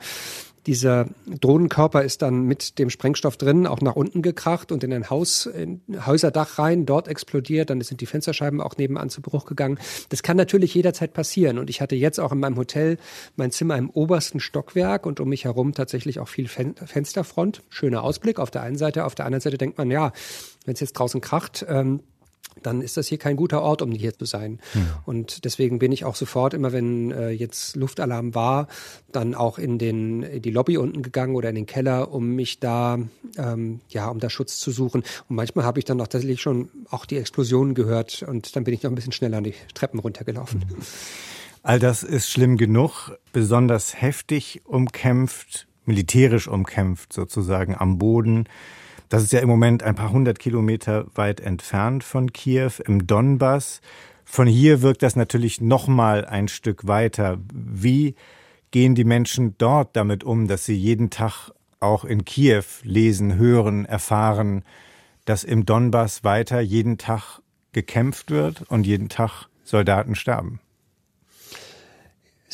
dieser 0.65 1.07
Drohnenkörper 1.27 2.03
ist 2.03 2.21
dann 2.21 2.43
mit 2.43 2.79
dem 2.79 2.89
Sprengstoff 2.89 3.37
drin 3.37 3.67
auch 3.67 3.81
nach 3.81 3.95
unten 3.95 4.21
gekracht 4.21 4.71
und 4.71 4.83
in 4.83 4.93
ein 4.93 5.09
Haus, 5.09 5.45
in 5.45 5.81
ein 5.87 6.07
Häuserdach 6.07 6.57
rein, 6.57 6.85
dort 6.85 7.07
explodiert, 7.07 7.69
dann 7.69 7.81
sind 7.81 8.01
die 8.01 8.07
Fensterscheiben 8.07 8.61
auch 8.61 8.75
nebenan 8.77 9.09
zu 9.09 9.21
Bruch 9.21 9.45
gegangen. 9.45 9.77
Das 10.09 10.23
kann 10.23 10.37
natürlich 10.37 10.73
jederzeit 10.73 11.13
passieren. 11.13 11.59
Und 11.59 11.69
ich 11.69 11.81
hatte 11.81 11.95
jetzt 11.95 12.19
auch 12.19 12.31
in 12.31 12.39
meinem 12.39 12.57
Hotel 12.57 12.97
mein 13.35 13.51
Zimmer 13.51 13.77
im 13.77 13.89
obersten 13.91 14.39
Stockwerk 14.39 15.05
und 15.05 15.19
um 15.19 15.29
mich 15.29 15.45
herum 15.45 15.73
tatsächlich 15.73 16.19
auch 16.19 16.27
viel 16.27 16.47
Fen 16.47 16.75
Fensterfront, 16.75 17.61
schöner 17.69 18.03
Ausblick 18.03 18.39
auf 18.39 18.49
der 18.49 18.63
einen 18.63 18.77
Seite, 18.77 19.05
auf 19.05 19.13
der 19.13 19.25
anderen 19.25 19.41
Seite 19.41 19.57
denkt 19.57 19.77
man, 19.77 19.91
ja, 19.91 20.13
wenn 20.65 20.73
es 20.73 20.79
jetzt 20.79 20.93
draußen 20.93 21.21
kracht, 21.21 21.63
ähm, 21.69 22.01
dann 22.63 22.81
ist 22.81 22.97
das 22.97 23.07
hier 23.07 23.17
kein 23.17 23.35
guter 23.35 23.61
Ort, 23.61 23.81
um 23.81 23.91
hier 23.91 24.17
zu 24.17 24.25
sein. 24.25 24.59
Ja. 24.73 24.81
Und 25.05 25.45
deswegen 25.45 25.79
bin 25.79 25.91
ich 25.91 26.05
auch 26.05 26.15
sofort, 26.15 26.53
immer 26.53 26.71
wenn 26.71 27.11
äh, 27.11 27.29
jetzt 27.29 27.75
Luftalarm 27.75 28.35
war, 28.35 28.67
dann 29.11 29.35
auch 29.35 29.57
in 29.57 29.77
den 29.77 30.23
in 30.23 30.41
die 30.41 30.51
Lobby 30.51 30.77
unten 30.77 31.03
gegangen 31.03 31.35
oder 31.35 31.49
in 31.49 31.55
den 31.55 31.65
Keller, 31.65 32.11
um 32.11 32.35
mich 32.35 32.59
da 32.59 32.99
ähm, 33.37 33.81
ja, 33.89 34.07
um 34.07 34.19
da 34.19 34.29
Schutz 34.29 34.57
zu 34.59 34.71
suchen. 34.71 35.03
Und 35.29 35.35
manchmal 35.35 35.65
habe 35.65 35.79
ich 35.79 35.85
dann 35.85 35.99
auch 36.01 36.07
tatsächlich 36.07 36.41
schon 36.41 36.69
auch 36.89 37.05
die 37.05 37.17
Explosionen 37.17 37.75
gehört 37.75 38.23
und 38.23 38.55
dann 38.55 38.63
bin 38.63 38.73
ich 38.73 38.83
noch 38.83 38.91
ein 38.91 38.95
bisschen 38.95 39.11
schneller 39.11 39.37
an 39.37 39.43
die 39.43 39.53
Treppen 39.73 39.99
runtergelaufen. 39.99 40.59
Mhm. 40.59 40.77
All 41.63 41.79
das 41.79 42.03
ist 42.03 42.29
schlimm 42.29 42.57
genug, 42.57 43.17
besonders 43.33 43.99
heftig 43.99 44.61
umkämpft, 44.65 45.67
militärisch 45.85 46.47
umkämpft 46.47 47.11
sozusagen 47.11 47.75
am 47.75 47.97
Boden. 47.97 48.47
Das 49.09 49.23
ist 49.23 49.33
ja 49.33 49.39
im 49.39 49.49
Moment 49.49 49.83
ein 49.83 49.95
paar 49.95 50.11
hundert 50.11 50.39
Kilometer 50.39 51.05
weit 51.15 51.39
entfernt 51.39 52.03
von 52.03 52.33
Kiew 52.33 52.71
im 52.85 53.05
Donbass. 53.05 53.81
Von 54.23 54.47
hier 54.47 54.81
wirkt 54.81 55.03
das 55.03 55.15
natürlich 55.15 55.61
noch 55.61 55.87
mal 55.87 56.25
ein 56.25 56.47
Stück 56.47 56.87
weiter. 56.87 57.37
Wie 57.53 58.15
gehen 58.71 58.95
die 58.95 59.03
Menschen 59.03 59.55
dort 59.57 59.95
damit 59.95 60.23
um, 60.23 60.47
dass 60.47 60.65
sie 60.65 60.75
jeden 60.75 61.11
Tag 61.11 61.51
auch 61.79 62.03
in 62.03 62.25
Kiew 62.25 62.63
lesen, 62.83 63.35
hören, 63.35 63.85
erfahren, 63.85 64.63
dass 65.25 65.43
im 65.43 65.65
Donbass 65.65 66.23
weiter 66.23 66.59
jeden 66.59 66.97
Tag 66.97 67.41
gekämpft 67.73 68.31
wird 68.31 68.63
und 68.63 68.87
jeden 68.87 69.09
Tag 69.09 69.47
Soldaten 69.63 70.15
sterben? 70.15 70.59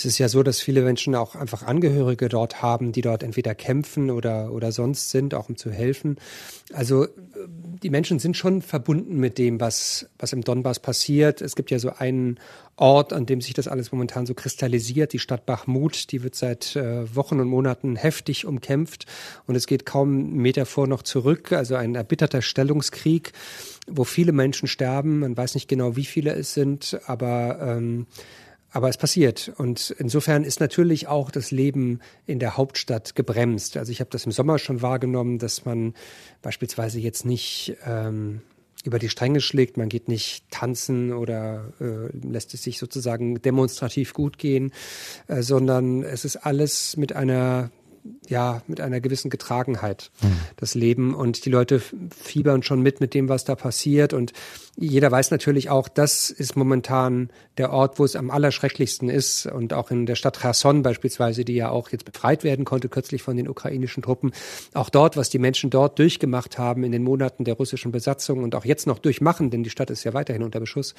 Es 0.01 0.05
ist 0.13 0.17
ja 0.17 0.29
so, 0.29 0.41
dass 0.41 0.59
viele 0.59 0.81
Menschen 0.81 1.13
auch 1.13 1.35
einfach 1.35 1.61
Angehörige 1.63 2.27
dort 2.27 2.63
haben, 2.63 2.91
die 2.91 3.01
dort 3.01 3.21
entweder 3.21 3.53
kämpfen 3.53 4.09
oder, 4.09 4.51
oder 4.51 4.71
sonst 4.71 5.11
sind, 5.11 5.35
auch 5.35 5.47
um 5.47 5.57
zu 5.57 5.69
helfen. 5.69 6.17
Also 6.73 7.07
die 7.83 7.89
Menschen 7.89 8.17
sind 8.17 8.35
schon 8.35 8.63
verbunden 8.63 9.17
mit 9.17 9.37
dem, 9.37 9.59
was, 9.59 10.09
was 10.17 10.33
im 10.33 10.43
Donbass 10.43 10.79
passiert. 10.79 11.41
Es 11.41 11.55
gibt 11.55 11.69
ja 11.69 11.77
so 11.77 11.91
einen 11.91 12.39
Ort, 12.77 13.13
an 13.13 13.27
dem 13.27 13.41
sich 13.41 13.53
das 13.53 13.67
alles 13.67 13.91
momentan 13.91 14.25
so 14.25 14.33
kristallisiert, 14.33 15.13
die 15.13 15.19
Stadt 15.19 15.45
Bachmut, 15.45 16.11
die 16.11 16.23
wird 16.23 16.33
seit 16.33 16.75
äh, 16.75 17.15
Wochen 17.15 17.39
und 17.39 17.47
Monaten 17.47 17.95
heftig 17.95 18.45
umkämpft 18.45 19.05
und 19.45 19.55
es 19.55 19.67
geht 19.67 19.85
kaum 19.85 20.09
einen 20.09 20.37
Meter 20.37 20.65
vor 20.65 20.87
noch 20.87 21.03
zurück, 21.03 21.51
also 21.51 21.75
ein 21.75 21.93
erbitterter 21.93 22.41
Stellungskrieg, 22.41 23.33
wo 23.87 24.03
viele 24.03 24.31
Menschen 24.31 24.67
sterben. 24.67 25.19
Man 25.19 25.37
weiß 25.37 25.53
nicht 25.53 25.67
genau, 25.67 25.95
wie 25.95 26.05
viele 26.05 26.33
es 26.33 26.55
sind, 26.55 26.99
aber 27.05 27.59
ähm, 27.61 28.07
aber 28.71 28.89
es 28.89 28.97
passiert. 28.97 29.51
Und 29.57 29.93
insofern 29.97 30.43
ist 30.43 30.59
natürlich 30.59 31.07
auch 31.07 31.29
das 31.29 31.51
Leben 31.51 31.99
in 32.25 32.39
der 32.39 32.57
Hauptstadt 32.57 33.15
gebremst. 33.15 33.77
Also 33.77 33.91
ich 33.91 33.99
habe 33.99 34.09
das 34.09 34.25
im 34.25 34.31
Sommer 34.31 34.59
schon 34.59 34.81
wahrgenommen, 34.81 35.39
dass 35.39 35.65
man 35.65 35.93
beispielsweise 36.41 36.99
jetzt 36.99 37.25
nicht 37.25 37.75
ähm, 37.85 38.41
über 38.83 38.97
die 38.97 39.09
Stränge 39.09 39.41
schlägt, 39.41 39.77
man 39.77 39.89
geht 39.89 40.07
nicht 40.07 40.49
tanzen 40.49 41.13
oder 41.13 41.73
äh, 41.79 42.15
lässt 42.17 42.53
es 42.53 42.63
sich 42.63 42.79
sozusagen 42.79 43.41
demonstrativ 43.41 44.13
gut 44.13 44.37
gehen, 44.37 44.71
äh, 45.27 45.41
sondern 45.41 46.03
es 46.03 46.25
ist 46.25 46.37
alles 46.37 46.97
mit 46.97 47.13
einer 47.13 47.71
ja, 48.27 48.61
mit 48.67 48.81
einer 48.81 49.01
gewissen 49.01 49.29
Getragenheit, 49.29 50.11
mhm. 50.21 50.37
das 50.55 50.75
Leben. 50.75 51.13
Und 51.13 51.45
die 51.45 51.49
Leute 51.49 51.81
fiebern 52.15 52.63
schon 52.63 52.81
mit 52.81 53.01
mit 53.01 53.13
dem, 53.13 53.29
was 53.29 53.43
da 53.43 53.55
passiert. 53.55 54.13
Und 54.13 54.33
jeder 54.77 55.11
weiß 55.11 55.31
natürlich 55.31 55.69
auch, 55.69 55.87
das 55.87 56.29
ist 56.29 56.55
momentan 56.55 57.29
der 57.57 57.71
Ort, 57.71 57.99
wo 57.99 58.05
es 58.05 58.15
am 58.15 58.31
allerschrecklichsten 58.31 59.09
ist. 59.09 59.45
Und 59.45 59.73
auch 59.73 59.91
in 59.91 60.05
der 60.05 60.15
Stadt 60.15 60.39
Cherson 60.39 60.81
beispielsweise, 60.81 61.45
die 61.45 61.55
ja 61.55 61.69
auch 61.69 61.89
jetzt 61.89 62.05
befreit 62.05 62.43
werden 62.43 62.65
konnte, 62.65 62.89
kürzlich 62.89 63.21
von 63.21 63.37
den 63.37 63.47
ukrainischen 63.47 64.01
Truppen. 64.03 64.31
Auch 64.73 64.89
dort, 64.89 65.17
was 65.17 65.29
die 65.29 65.39
Menschen 65.39 65.69
dort 65.69 65.99
durchgemacht 65.99 66.57
haben 66.57 66.83
in 66.83 66.91
den 66.91 67.03
Monaten 67.03 67.43
der 67.43 67.55
russischen 67.55 67.91
Besatzung 67.91 68.43
und 68.43 68.55
auch 68.55 68.65
jetzt 68.65 68.87
noch 68.87 68.99
durchmachen, 68.99 69.49
denn 69.49 69.63
die 69.63 69.69
Stadt 69.69 69.89
ist 69.89 70.03
ja 70.03 70.13
weiterhin 70.13 70.43
unter 70.43 70.59
Beschuss, 70.59 70.95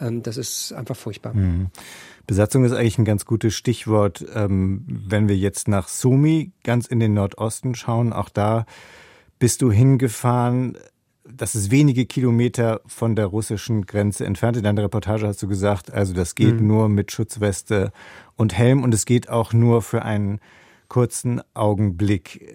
ähm, 0.00 0.22
das 0.22 0.36
ist 0.36 0.72
einfach 0.72 0.96
furchtbar. 0.96 1.34
Mhm. 1.34 1.70
Besatzung 2.26 2.64
ist 2.64 2.72
eigentlich 2.72 2.98
ein 2.98 3.04
ganz 3.04 3.26
gutes 3.26 3.54
Stichwort. 3.54 4.24
Ähm, 4.34 4.84
wenn 4.86 5.28
wir 5.28 5.36
jetzt 5.36 5.68
nach 5.68 5.88
Sumi 5.88 6.52
ganz 6.62 6.86
in 6.86 7.00
den 7.00 7.14
Nordosten 7.14 7.74
schauen, 7.74 8.12
auch 8.12 8.28
da 8.28 8.66
bist 9.38 9.62
du 9.62 9.70
hingefahren. 9.70 10.78
Das 11.26 11.54
ist 11.54 11.70
wenige 11.70 12.06
Kilometer 12.06 12.80
von 12.86 13.16
der 13.16 13.26
russischen 13.26 13.86
Grenze 13.86 14.24
entfernt. 14.24 14.56
In 14.56 14.62
deiner 14.64 14.82
Reportage 14.82 15.26
hast 15.26 15.42
du 15.42 15.48
gesagt, 15.48 15.92
also 15.92 16.12
das 16.12 16.34
geht 16.34 16.60
mhm. 16.60 16.66
nur 16.66 16.88
mit 16.88 17.12
Schutzweste 17.12 17.92
und 18.36 18.56
Helm 18.56 18.82
und 18.82 18.94
es 18.94 19.06
geht 19.06 19.28
auch 19.28 19.52
nur 19.52 19.82
für 19.82 20.02
einen 20.02 20.40
kurzen 20.88 21.40
Augenblick. 21.54 22.54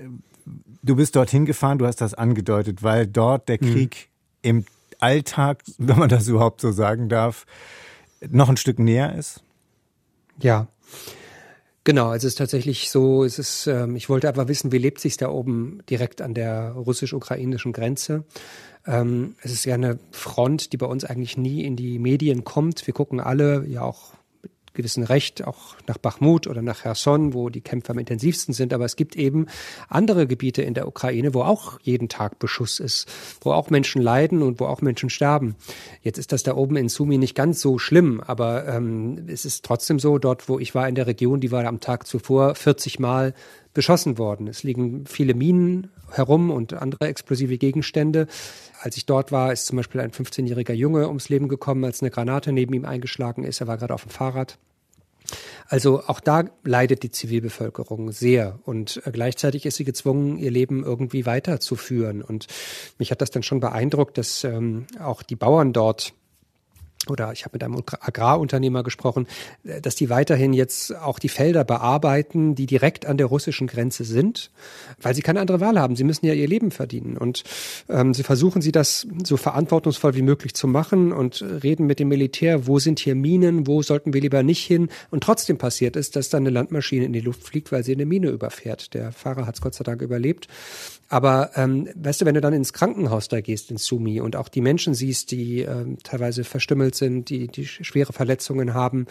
Du 0.81 0.95
bist 0.95 1.15
dorthin 1.15 1.45
gefahren, 1.45 1.77
du 1.77 1.85
hast 1.85 2.01
das 2.01 2.13
angedeutet, 2.13 2.83
weil 2.83 3.05
dort 3.05 3.49
der 3.49 3.57
mhm. 3.61 3.73
Krieg 3.73 4.09
mhm. 4.43 4.49
im 4.49 4.65
Alltag, 4.99 5.63
wenn 5.77 5.97
man 5.97 6.09
das 6.09 6.27
überhaupt 6.27 6.61
so 6.61 6.71
sagen 6.71 7.09
darf, 7.09 7.45
noch 8.29 8.49
ein 8.49 8.57
Stück 8.57 8.79
näher 8.79 9.15
ist? 9.15 9.43
Ja. 10.41 10.67
Genau, 11.85 12.09
also 12.09 12.27
es 12.27 12.33
ist 12.33 12.37
tatsächlich 12.37 12.91
so, 12.91 13.23
es 13.23 13.39
ist, 13.39 13.65
ähm, 13.67 13.95
ich 13.95 14.09
wollte 14.09 14.27
aber 14.27 14.47
wissen, 14.47 14.71
wie 14.71 14.77
lebt 14.77 14.99
sich 14.99 15.17
da 15.17 15.29
oben 15.29 15.79
direkt 15.89 16.21
an 16.21 16.33
der 16.33 16.71
russisch-ukrainischen 16.73 17.73
Grenze. 17.73 18.25
Ähm, 18.85 19.35
es 19.41 19.51
ist 19.51 19.65
ja 19.65 19.75
eine 19.75 19.97
Front, 20.11 20.73
die 20.73 20.77
bei 20.77 20.85
uns 20.85 21.03
eigentlich 21.05 21.37
nie 21.37 21.63
in 21.63 21.75
die 21.75 21.97
Medien 21.97 22.43
kommt. 22.43 22.85
Wir 22.85 22.93
gucken 22.93 23.19
alle 23.19 23.65
ja 23.65 23.81
auch 23.81 24.13
gewissen 24.79 25.03
Recht 25.03 25.45
auch 25.45 25.75
nach 25.87 25.97
Bachmut 25.97 26.47
oder 26.47 26.61
nach 26.61 26.83
Cherson, 26.83 27.33
wo 27.33 27.49
die 27.49 27.59
Kämpfe 27.59 27.91
am 27.91 27.99
intensivsten 27.99 28.53
sind. 28.53 28.73
Aber 28.73 28.85
es 28.85 28.95
gibt 28.95 29.17
eben 29.17 29.47
andere 29.89 30.25
Gebiete 30.25 30.61
in 30.61 30.73
der 30.73 30.87
Ukraine, 30.87 31.33
wo 31.33 31.41
auch 31.41 31.79
jeden 31.81 32.07
Tag 32.07 32.39
Beschuss 32.39 32.79
ist, 32.79 33.11
wo 33.41 33.51
auch 33.51 33.69
Menschen 33.69 34.01
leiden 34.01 34.41
und 34.41 34.61
wo 34.61 34.67
auch 34.67 34.81
Menschen 34.81 35.09
sterben. 35.09 35.55
Jetzt 36.01 36.17
ist 36.17 36.31
das 36.31 36.43
da 36.43 36.55
oben 36.55 36.77
in 36.77 36.87
Sumi 36.87 37.17
nicht 37.17 37.35
ganz 37.35 37.59
so 37.59 37.77
schlimm, 37.77 38.21
aber 38.25 38.67
ähm, 38.69 39.25
es 39.27 39.43
ist 39.43 39.65
trotzdem 39.65 39.99
so, 39.99 40.17
dort, 40.17 40.47
wo 40.47 40.59
ich 40.59 40.73
war 40.73 40.87
in 40.87 40.95
der 40.95 41.07
Region, 41.07 41.41
die 41.41 41.51
war 41.51 41.65
am 41.65 41.81
Tag 41.81 42.07
zuvor 42.07 42.55
40 42.55 42.99
Mal 42.99 43.33
beschossen 43.73 44.17
worden. 44.17 44.47
Es 44.47 44.63
liegen 44.63 45.05
viele 45.05 45.33
Minen 45.33 45.91
herum 46.11 46.49
und 46.49 46.73
andere 46.73 47.07
explosive 47.07 47.57
Gegenstände. 47.57 48.27
Als 48.81 48.97
ich 48.97 49.05
dort 49.05 49.31
war, 49.31 49.51
ist 49.51 49.65
zum 49.65 49.77
Beispiel 49.77 50.01
ein 50.01 50.11
15-jähriger 50.11 50.73
Junge 50.73 51.07
ums 51.07 51.29
Leben 51.29 51.47
gekommen, 51.47 51.83
als 51.83 52.01
eine 52.01 52.11
Granate 52.11 52.51
neben 52.51 52.73
ihm 52.73 52.85
eingeschlagen 52.85 53.43
ist. 53.43 53.61
Er 53.61 53.67
war 53.67 53.77
gerade 53.77 53.93
auf 53.93 54.03
dem 54.03 54.11
Fahrrad. 54.11 54.57
Also 55.67 56.03
auch 56.07 56.19
da 56.19 56.45
leidet 56.63 57.03
die 57.03 57.11
Zivilbevölkerung 57.11 58.11
sehr 58.11 58.59
und 58.65 59.01
äh, 59.05 59.11
gleichzeitig 59.11 59.65
ist 59.65 59.77
sie 59.77 59.83
gezwungen, 59.83 60.37
ihr 60.37 60.51
Leben 60.51 60.83
irgendwie 60.83 61.25
weiterzuführen. 61.25 62.21
Und 62.21 62.47
mich 62.97 63.11
hat 63.11 63.21
das 63.21 63.31
dann 63.31 63.43
schon 63.43 63.59
beeindruckt, 63.59 64.17
dass 64.17 64.43
ähm, 64.43 64.87
auch 64.99 65.23
die 65.23 65.35
Bauern 65.35 65.73
dort 65.73 66.13
oder 67.07 67.31
ich 67.31 67.45
habe 67.45 67.51
mit 67.53 67.63
einem 67.63 67.81
Agrarunternehmer 68.01 68.83
gesprochen, 68.83 69.27
äh, 69.63 69.81
dass 69.81 69.95
die 69.95 70.09
weiterhin 70.09 70.53
jetzt 70.53 70.95
auch 70.95 71.19
die 71.19 71.29
Felder 71.29 71.63
bearbeiten, 71.63 72.55
die 72.55 72.65
direkt 72.65 73.05
an 73.05 73.17
der 73.17 73.27
russischen 73.27 73.67
Grenze 73.67 74.03
sind, 74.03 74.51
weil 75.01 75.15
sie 75.15 75.21
keine 75.21 75.39
andere 75.39 75.59
Wahl 75.59 75.79
haben. 75.79 75.95
Sie 75.95 76.03
müssen 76.03 76.25
ja 76.25 76.33
ihr 76.33 76.47
Leben 76.47 76.71
verdienen 76.71 77.17
und 77.17 77.43
ähm, 77.87 78.13
sie 78.13 78.23
versuchen 78.23 78.61
sie 78.61 78.71
das 78.71 79.07
so 79.23 79.37
verantwortungsvoll 79.37 80.15
wie 80.15 80.21
möglich 80.21 80.53
zu 80.53 80.67
machen 80.67 81.11
und 81.11 81.41
reden 81.41 81.85
mit 81.85 81.99
dem 81.99 82.09
Militär, 82.09 82.67
wo 82.67 82.79
sind 82.79 82.99
hier 82.99 83.15
Minen, 83.15 83.65
wo 83.67 83.81
sollten 83.81 84.13
wir 84.13 84.21
lieber 84.21 84.43
nicht 84.43 84.65
hin. 84.65 84.89
Und 85.09 85.23
trotzdem 85.23 85.57
passiert 85.57 85.95
es, 85.95 86.11
dass 86.11 86.29
dann 86.29 86.43
eine 86.43 86.49
Landmaschine 86.49 87.05
in 87.05 87.13
die 87.13 87.21
Luft 87.21 87.43
fliegt, 87.43 87.71
weil 87.71 87.83
sie 87.83 87.93
eine 87.93 88.05
Mine 88.05 88.29
überfährt. 88.29 88.93
Der 88.93 89.11
Fahrer 89.11 89.45
hat 89.45 89.55
es 89.55 89.61
Gott 89.61 89.73
sei 89.73 89.83
Dank 89.83 90.01
überlebt. 90.01 90.47
Aber 91.09 91.49
ähm, 91.55 91.89
weißt 91.95 92.21
du, 92.21 92.25
wenn 92.25 92.35
du 92.35 92.41
dann 92.41 92.53
ins 92.53 92.71
Krankenhaus 92.71 93.27
da 93.27 93.41
gehst 93.41 93.71
in 93.71 93.77
Sumi 93.77 94.21
und 94.21 94.35
auch 94.35 94.47
die 94.47 94.61
Menschen 94.61 94.93
siehst, 94.93 95.31
die 95.31 95.61
ähm, 95.61 95.97
teilweise 96.03 96.43
verstümmelt 96.43 96.93
sind, 96.93 97.29
die, 97.29 97.47
die 97.47 97.65
schwere 97.65 98.13
Verletzungen 98.13 98.75
haben, 98.75 99.07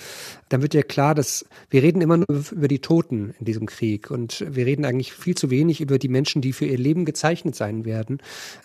dann 0.49 0.63
wird 0.63 0.75
dir 0.75 0.85
klar, 0.85 1.17
dass 1.17 1.45
wir 1.71 1.83
reden 1.83 2.01
immer 2.01 2.17
nur 2.17 2.27
über 2.53 2.69
die 2.69 2.79
Toten 2.79 3.35
in 3.41 3.45
diesem 3.45 3.67
Krieg 3.67 4.13
und 4.13 4.45
wir 4.49 4.65
reden 4.65 4.85
eigentlich 4.85 5.13
viel 5.13 5.35
zu 5.35 5.51
wenig 5.51 5.81
über 5.81 5.99
die 5.99 6.09
Menschen, 6.09 6.41
die 6.41 6.53
für 6.53 6.67
ihr 6.67 6.79
Leben 6.79 7.05
gezeichnet 7.05 7.57
sein 7.57 7.85
werden, 7.85 8.19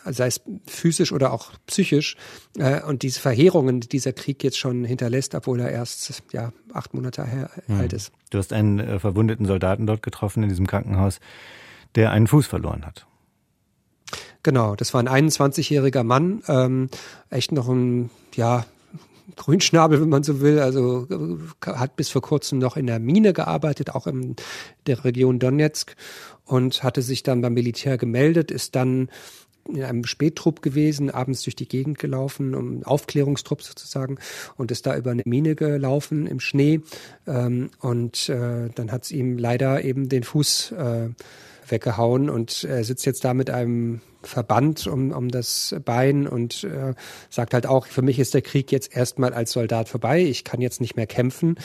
sei 0.06 0.28
es 0.28 0.42
physisch 0.68 1.12
oder 1.12 1.34
auch 1.34 1.54
psychisch. 1.66 2.16
Äh, 2.60 2.84
und 2.84 3.02
diese 3.02 3.20
Verheerungen, 3.20 3.80
die 3.80 3.90
dieser 3.90 4.14
Krieg 4.14 4.44
jetzt 4.44 4.60
schon 4.60 4.84
hinterlässt, 4.84 5.34
obwohl 5.34 5.60
er 5.60 5.72
erst 5.72 6.22
ja 6.32 6.54
acht 6.72 6.94
Monate 6.94 7.26
her, 7.26 7.50
hm. 7.66 7.80
alt 7.80 7.94
ist. 7.94 8.12
Du 8.30 8.38
hast 8.38 8.54
einen 8.54 8.80
äh, 8.80 9.00
verwundeten 9.00 9.48
Soldaten 9.48 9.88
dort 9.88 10.04
getroffen 10.04 10.44
in 10.44 10.50
diesem 10.50 10.68
Krankenhaus, 10.68 11.20
der 11.96 12.12
einen 12.12 12.28
Fuß 12.28 12.46
verloren 12.46 12.86
hat. 12.86 13.08
Genau, 14.44 14.76
das 14.76 14.94
war 14.94 15.02
ein 15.02 15.30
21-jähriger 15.30 16.04
Mann, 16.04 16.44
ähm, 16.48 16.90
echt 17.30 17.52
noch 17.54 17.70
ein, 17.70 18.10
ja, 18.36 18.66
Grünschnabel, 19.36 20.02
wenn 20.02 20.10
man 20.10 20.24
so 20.24 20.42
will. 20.42 20.60
Also 20.60 21.08
äh, 21.10 21.70
hat 21.72 21.96
bis 21.96 22.10
vor 22.10 22.22
kurzem 22.22 22.60
noch 22.60 22.78
in 22.78 22.88
der 22.88 23.00
Mine 23.00 23.34
gearbeitet, 23.34 23.96
auch 23.96 24.06
in 24.08 24.36
der 24.86 25.04
Region 25.06 25.40
Donetsk 25.40 25.96
und 26.46 26.84
hatte 26.84 27.02
sich 27.02 27.24
dann 27.24 27.42
beim 27.42 27.54
Militär 27.54 27.98
gemeldet, 27.98 28.52
ist 28.52 28.76
dann 28.76 29.10
in 29.70 29.82
einem 29.82 30.04
Spättrupp 30.04 30.62
gewesen, 30.62 31.10
abends 31.10 31.44
durch 31.44 31.56
die 31.56 31.70
Gegend 31.70 31.98
gelaufen, 31.98 32.54
um 32.54 32.84
Aufklärungstrupp 32.84 33.62
sozusagen, 33.62 34.18
und 34.58 34.72
ist 34.72 34.86
da 34.86 34.98
über 34.98 35.12
eine 35.12 35.24
Mine 35.26 35.56
gelaufen 35.56 36.28
im 36.28 36.42
Schnee. 36.42 36.82
Ähm, 37.26 37.70
und 37.80 38.28
äh, 38.28 38.70
dann 38.76 38.92
hat 38.92 39.04
es 39.04 39.12
ihm 39.12 39.38
leider 39.38 39.84
eben 39.86 40.10
den 40.10 40.24
Fuß 40.24 40.74
äh, 40.74 41.10
weggehauen 41.70 42.30
und 42.30 42.66
er 42.66 42.84
sitzt 42.84 43.06
jetzt 43.06 43.24
da 43.24 43.34
mit 43.34 43.50
einem 43.50 44.02
Verband 44.24 44.88
um, 44.88 45.12
um 45.12 45.30
das 45.30 45.76
Bein 45.84 46.28
und 46.28 46.64
äh, 46.64 46.94
sagt 47.30 47.54
halt 47.54 47.68
auch, 47.68 47.88
für 47.88 48.02
mich 48.02 48.20
ist 48.20 48.34
der 48.34 48.42
Krieg 48.42 48.72
jetzt 48.72 48.96
erstmal 48.96 49.34
als 49.34 49.52
Soldat 49.52 49.90
vorbei, 49.90 50.22
ich 50.22 50.44
kann 50.44 50.62
jetzt 50.62 50.82
nicht 50.82 50.96
mehr 50.96 51.08
kämpfen 51.08 51.58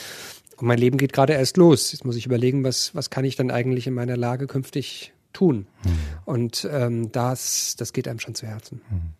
und 0.57 0.67
mein 0.67 0.77
Leben 0.77 0.97
geht 0.97 1.13
gerade 1.13 1.33
erst 1.33 1.57
los. 1.57 1.91
Jetzt 1.91 2.05
muss 2.05 2.15
ich 2.15 2.25
überlegen, 2.25 2.63
was, 2.63 2.93
was 2.93 3.09
kann 3.09 3.23
ich 3.25 3.35
dann 3.35 3.51
eigentlich 3.51 3.87
in 3.87 3.93
meiner 3.93 4.17
Lage 4.17 4.47
künftig 4.47 5.13
tun? 5.31 5.67
Mhm. 5.83 5.89
Und 6.25 6.67
ähm, 6.71 7.11
das, 7.11 7.75
das 7.77 7.93
geht 7.93 8.07
einem 8.07 8.19
schon 8.19 8.35
zu 8.35 8.45
Herzen. 8.45 8.81
Mhm. 8.89 9.13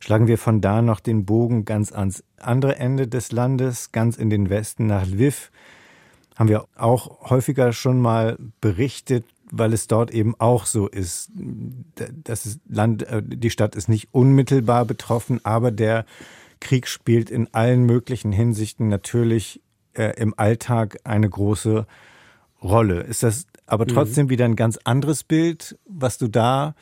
Schlagen 0.00 0.26
wir 0.26 0.38
von 0.38 0.60
da 0.60 0.82
noch 0.82 1.00
den 1.00 1.24
Bogen 1.24 1.64
ganz 1.64 1.92
ans 1.92 2.24
andere 2.38 2.76
Ende 2.76 3.08
des 3.08 3.32
Landes, 3.32 3.90
ganz 3.92 4.16
in 4.16 4.28
den 4.28 4.50
Westen 4.50 4.86
nach 4.86 5.06
Lviv. 5.06 5.50
Haben 6.36 6.48
wir 6.48 6.66
auch 6.76 7.30
häufiger 7.30 7.72
schon 7.72 8.00
mal 8.00 8.38
berichtet, 8.60 9.24
weil 9.58 9.72
es 9.72 9.86
dort 9.86 10.12
eben 10.12 10.34
auch 10.38 10.66
so 10.66 10.88
ist. 10.88 11.30
Das 12.24 12.58
Land, 12.68 13.04
äh, 13.04 13.22
die 13.24 13.50
Stadt 13.50 13.76
ist 13.76 13.88
nicht 13.88 14.08
unmittelbar 14.12 14.84
betroffen, 14.84 15.40
aber 15.44 15.70
der 15.70 16.04
Krieg 16.60 16.88
spielt 16.88 17.30
in 17.30 17.52
allen 17.52 17.84
möglichen 17.84 18.32
Hinsichten 18.32 18.88
natürlich 18.88 19.60
äh, 19.94 20.12
im 20.16 20.34
Alltag 20.36 20.98
eine 21.04 21.28
große 21.28 21.86
Rolle. 22.62 23.00
Ist 23.02 23.22
das 23.22 23.46
aber 23.66 23.84
mhm. 23.84 23.88
trotzdem 23.88 24.26
mhm. 24.26 24.30
wieder 24.30 24.44
ein 24.44 24.56
ganz 24.56 24.78
anderes 24.84 25.24
Bild, 25.24 25.78
was 25.86 26.18
du 26.18 26.28
da 26.28 26.74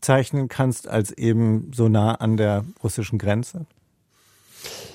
zeichnen 0.00 0.48
kannst, 0.48 0.88
als 0.88 1.12
eben 1.12 1.70
so 1.72 1.88
nah 1.88 2.14
an 2.14 2.36
der 2.36 2.64
russischen 2.82 3.18
Grenze? 3.18 3.66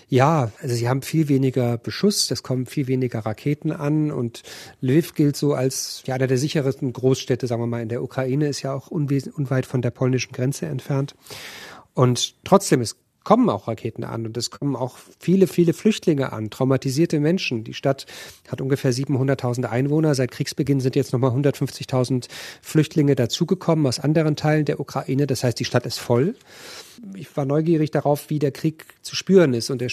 Ja, 0.10 0.52
also 0.62 0.74
sie 0.74 0.88
haben 0.88 1.02
viel 1.02 1.28
weniger 1.28 1.78
Beschuss, 1.78 2.32
es 2.32 2.42
kommen 2.42 2.66
viel 2.66 2.88
weniger 2.88 3.20
Raketen 3.20 3.74
an 3.74 4.12
und 4.12 4.44
Lviv 4.80 5.16
gilt 5.16 5.36
so 5.36 5.54
als 5.54 6.04
ja, 6.06 6.16
einer 6.16 6.28
der 6.28 6.38
sichersten 6.38 6.94
Großstädte, 6.94 7.46
sagen 7.46 7.62
wir 7.62 7.68
mal, 7.68 7.82
in 7.82 7.90
der 7.90 8.02
Ukraine, 8.02 8.48
ist 8.48 8.62
ja 8.62 8.74
auch 8.74 8.88
unweit 8.88 9.66
von 9.66 9.82
der 9.82 9.92
polnischen 9.92 10.32
Grenze 10.32 10.66
entfernt. 10.68 11.16
Und 11.94 12.36
trotzdem, 12.46 12.80
es 12.80 12.96
kommen 13.28 13.50
auch 13.50 13.68
Raketen 13.68 14.06
an 14.06 14.26
und 14.26 14.38
es 14.38 14.52
kommen 14.52 14.78
auch 14.78 14.96
viele, 15.20 15.48
viele 15.48 15.74
Flüchtlinge 15.74 16.32
an, 16.32 16.50
traumatisierte 16.50 17.20
Menschen. 17.20 17.66
Die 17.66 17.74
Stadt 17.74 18.06
hat 18.48 18.62
ungefähr 18.62 18.94
700.000 18.94 19.66
Einwohner. 19.66 20.16
Seit 20.16 20.32
Kriegsbeginn 20.32 20.80
sind 20.80 20.96
jetzt 20.96 21.12
nochmal 21.12 21.32
150.000 21.32 22.30
Flüchtlinge 22.62 23.16
dazugekommen 23.16 23.86
aus 23.86 24.00
anderen 24.00 24.38
Teilen 24.38 24.64
der 24.64 24.80
Ukraine. 24.80 25.28
Das 25.28 25.44
heißt, 25.44 25.60
die 25.60 25.66
Stadt 25.66 25.86
ist 25.86 26.00
voll 26.00 26.36
ich 27.16 27.36
war 27.36 27.46
neugierig 27.46 27.92
darauf, 27.92 28.30
wie 28.30 28.40
der 28.40 28.52
Krieg 28.52 28.86
zu 29.02 29.16
spüren 29.16 29.54
ist. 29.54 29.70
Und 29.70 29.82
er 29.82 29.90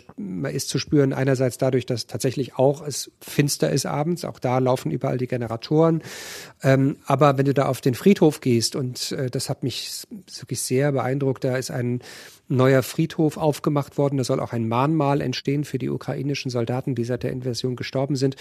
ist 0.50 0.68
zu 0.68 0.78
spüren 0.78 1.12
einerseits 1.12 1.58
dadurch, 1.58 1.86
dass 1.86 2.06
tatsächlich 2.06 2.56
auch 2.56 2.86
es 2.86 3.10
finster 3.20 3.70
ist 3.70 3.86
abends. 3.86 4.24
Auch 4.24 4.38
da 4.38 4.58
laufen 4.58 4.90
überall 4.90 5.18
die 5.18 5.26
Generatoren. 5.26 6.02
Ähm, 6.62 6.96
aber 7.06 7.38
wenn 7.38 7.46
du 7.46 7.54
da 7.54 7.66
auf 7.66 7.80
den 7.80 7.94
Friedhof 7.94 8.40
gehst, 8.40 8.76
und 8.76 9.12
äh, 9.12 9.30
das 9.30 9.48
hat 9.48 9.62
mich 9.62 10.04
wirklich 10.38 10.60
sehr 10.60 10.92
beeindruckt, 10.92 11.44
da 11.44 11.56
ist 11.56 11.70
ein 11.70 12.00
neuer 12.48 12.82
Friedhof 12.82 13.36
aufgemacht 13.36 13.98
worden. 13.98 14.18
Da 14.18 14.24
soll 14.24 14.40
auch 14.40 14.52
ein 14.52 14.68
Mahnmal 14.68 15.20
entstehen 15.20 15.64
für 15.64 15.78
die 15.78 15.88
ukrainischen 15.88 16.50
Soldaten, 16.50 16.94
die 16.94 17.04
seit 17.04 17.22
der 17.22 17.32
Invasion 17.32 17.76
gestorben 17.76 18.16
sind. 18.16 18.36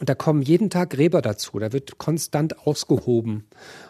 Und 0.00 0.08
da 0.08 0.14
kommen 0.14 0.42
jeden 0.42 0.70
Tag 0.70 0.90
Gräber 0.90 1.22
dazu. 1.22 1.58
Da 1.58 1.72
wird 1.72 1.98
konstant 1.98 2.66
ausgehoben. 2.66 3.44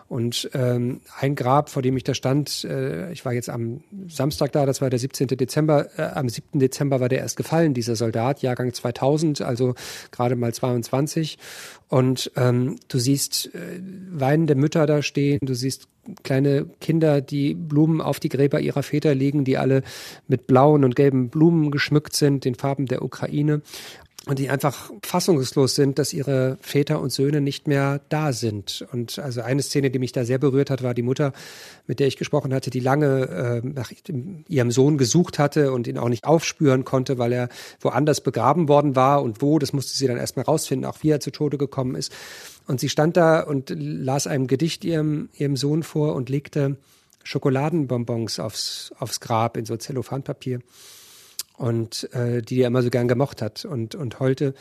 Und 0.09 0.49
ähm, 0.55 1.03
ein 1.21 1.35
Grab, 1.35 1.69
vor 1.69 1.83
dem 1.83 1.97
ich 1.99 2.05
da 2.05 2.15
stand, 2.15 2.65
äh, 2.65 3.13
ich 3.13 3.27
war 3.27 3.35
jetzt 3.35 3.51
am 3.51 3.83
Samstag 4.09 4.53
da, 4.53 4.65
das 4.65 4.81
war 4.81 4.89
der 4.89 4.99
17. 4.99 5.29
Dezember, 5.29 5.87
äh, 5.99 6.03
am 6.03 6.31
7. 6.31 6.59
Dezember 6.59 7.01
war 7.01 7.11
der 7.11 7.19
erst 7.19 7.37
gefallen, 7.37 7.75
dieser 7.75 7.95
Soldat, 7.95 8.41
Jahrgang 8.41 8.73
2000, 8.73 9.43
also 9.43 9.75
gerade 10.11 10.35
mal 10.35 10.55
22. 10.55 11.37
Und 11.89 12.33
ähm, 12.37 12.77
du 12.89 12.99
siehst 12.99 13.55
äh, 13.55 13.81
weinende 14.11 14.55
Mütter 14.55 14.87
da 14.87 15.03
stehen, 15.03 15.41
du 15.43 15.55
siehst 15.55 15.89
kleine 16.23 16.65
Kinder, 16.81 17.21
die 17.21 17.53
Blumen 17.53 18.01
auf 18.01 18.19
die 18.19 18.31
Gräber 18.31 18.61
ihrer 18.61 18.83
Väter 18.83 19.15
legen, 19.15 19.45
die 19.45 19.59
alle 19.59 19.83
mit 20.27 20.47
blauen 20.47 20.85
und 20.85 20.97
gelben 20.97 21.29
Blumen 21.29 21.71
geschmückt 21.71 22.17
sind, 22.17 22.47
den 22.47 22.55
Farben 22.55 22.87
der 22.87 23.03
Ukraine 23.03 23.61
und 24.29 24.39
die 24.39 24.51
einfach 24.51 24.91
fassungslos 25.03 25.75
sind, 25.75 25.99
dass 25.99 26.13
ihre 26.13 26.59
Väter 26.61 27.01
und 27.01 27.11
Söhne 27.11 27.41
nicht 27.41 27.67
mehr 27.67 28.03
da 28.11 28.35
sind. 28.35 28.87
Und 28.93 29.19
also 29.19 29.41
eine 29.41 29.63
Szene, 29.63 29.91
die 29.91 29.99
mich 29.99 30.13
da 30.13 30.27
sehr 30.27 30.39
berührt 30.39 30.69
hat, 30.69 30.83
war 30.83 30.93
die 30.93 31.03
Mutter, 31.03 31.33
mit 31.87 31.99
der 31.99 32.09
ich 32.09 32.19
gesprochen 32.19 32.53
hatte, 32.53 32.69
die 32.69 32.81
lange 32.81 33.63
äh, 33.65 33.67
nach 33.67 33.91
ihrem 34.47 34.71
Sohn 34.71 34.99
gesucht 34.99 35.39
hatte 35.39 35.73
und 35.73 35.87
ihn 35.87 35.97
auch 35.97 36.11
nicht 36.11 36.25
aufspüren 36.25 36.85
konnte, 36.85 37.17
weil 37.17 37.33
er 37.33 37.49
woanders 37.81 38.21
begraben 38.21 38.69
worden 38.69 38.97
war 38.97 39.23
und 39.23 39.41
wo, 39.41 39.59
das 39.59 39.73
musste 39.73 39.97
sie 39.97 40.07
dann 40.07 40.19
erstmal 40.19 40.45
rausfinden, 40.45 40.85
auch 40.85 40.99
wie 41.01 41.09
er 41.09 41.21
zu 41.21 41.31
Tode 41.31 41.57
gekommen 41.57 41.95
ist. 41.95 42.13
Und 42.67 42.81
sie 42.81 42.91
stand 42.91 43.17
da 43.17 43.41
und 43.41 43.73
las 43.75 44.27
einem 44.27 44.47
Gedicht 44.47 44.85
ihrem, 44.85 45.31
ihrem 45.39 45.57
Sohn 45.57 45.83
vor 45.83 46.15
und 46.15 46.29
legte 46.29 46.77
Schokoladenbonbons 47.25 48.41
aufs, 48.41 48.93
aufs 48.99 49.21
Grab 49.21 49.57
in 49.57 49.65
so 49.65 49.79
Zellophanpapier 49.79 50.61
und 51.59 52.13
äh, 52.15 52.41
die 52.41 52.63
er 52.63 52.69
immer 52.69 52.83
so 52.83 52.91
gern 52.91 53.09
gemocht 53.09 53.43
hat 53.43 53.65
und, 53.65 53.95
und 53.95 54.21
heulte. 54.21 54.55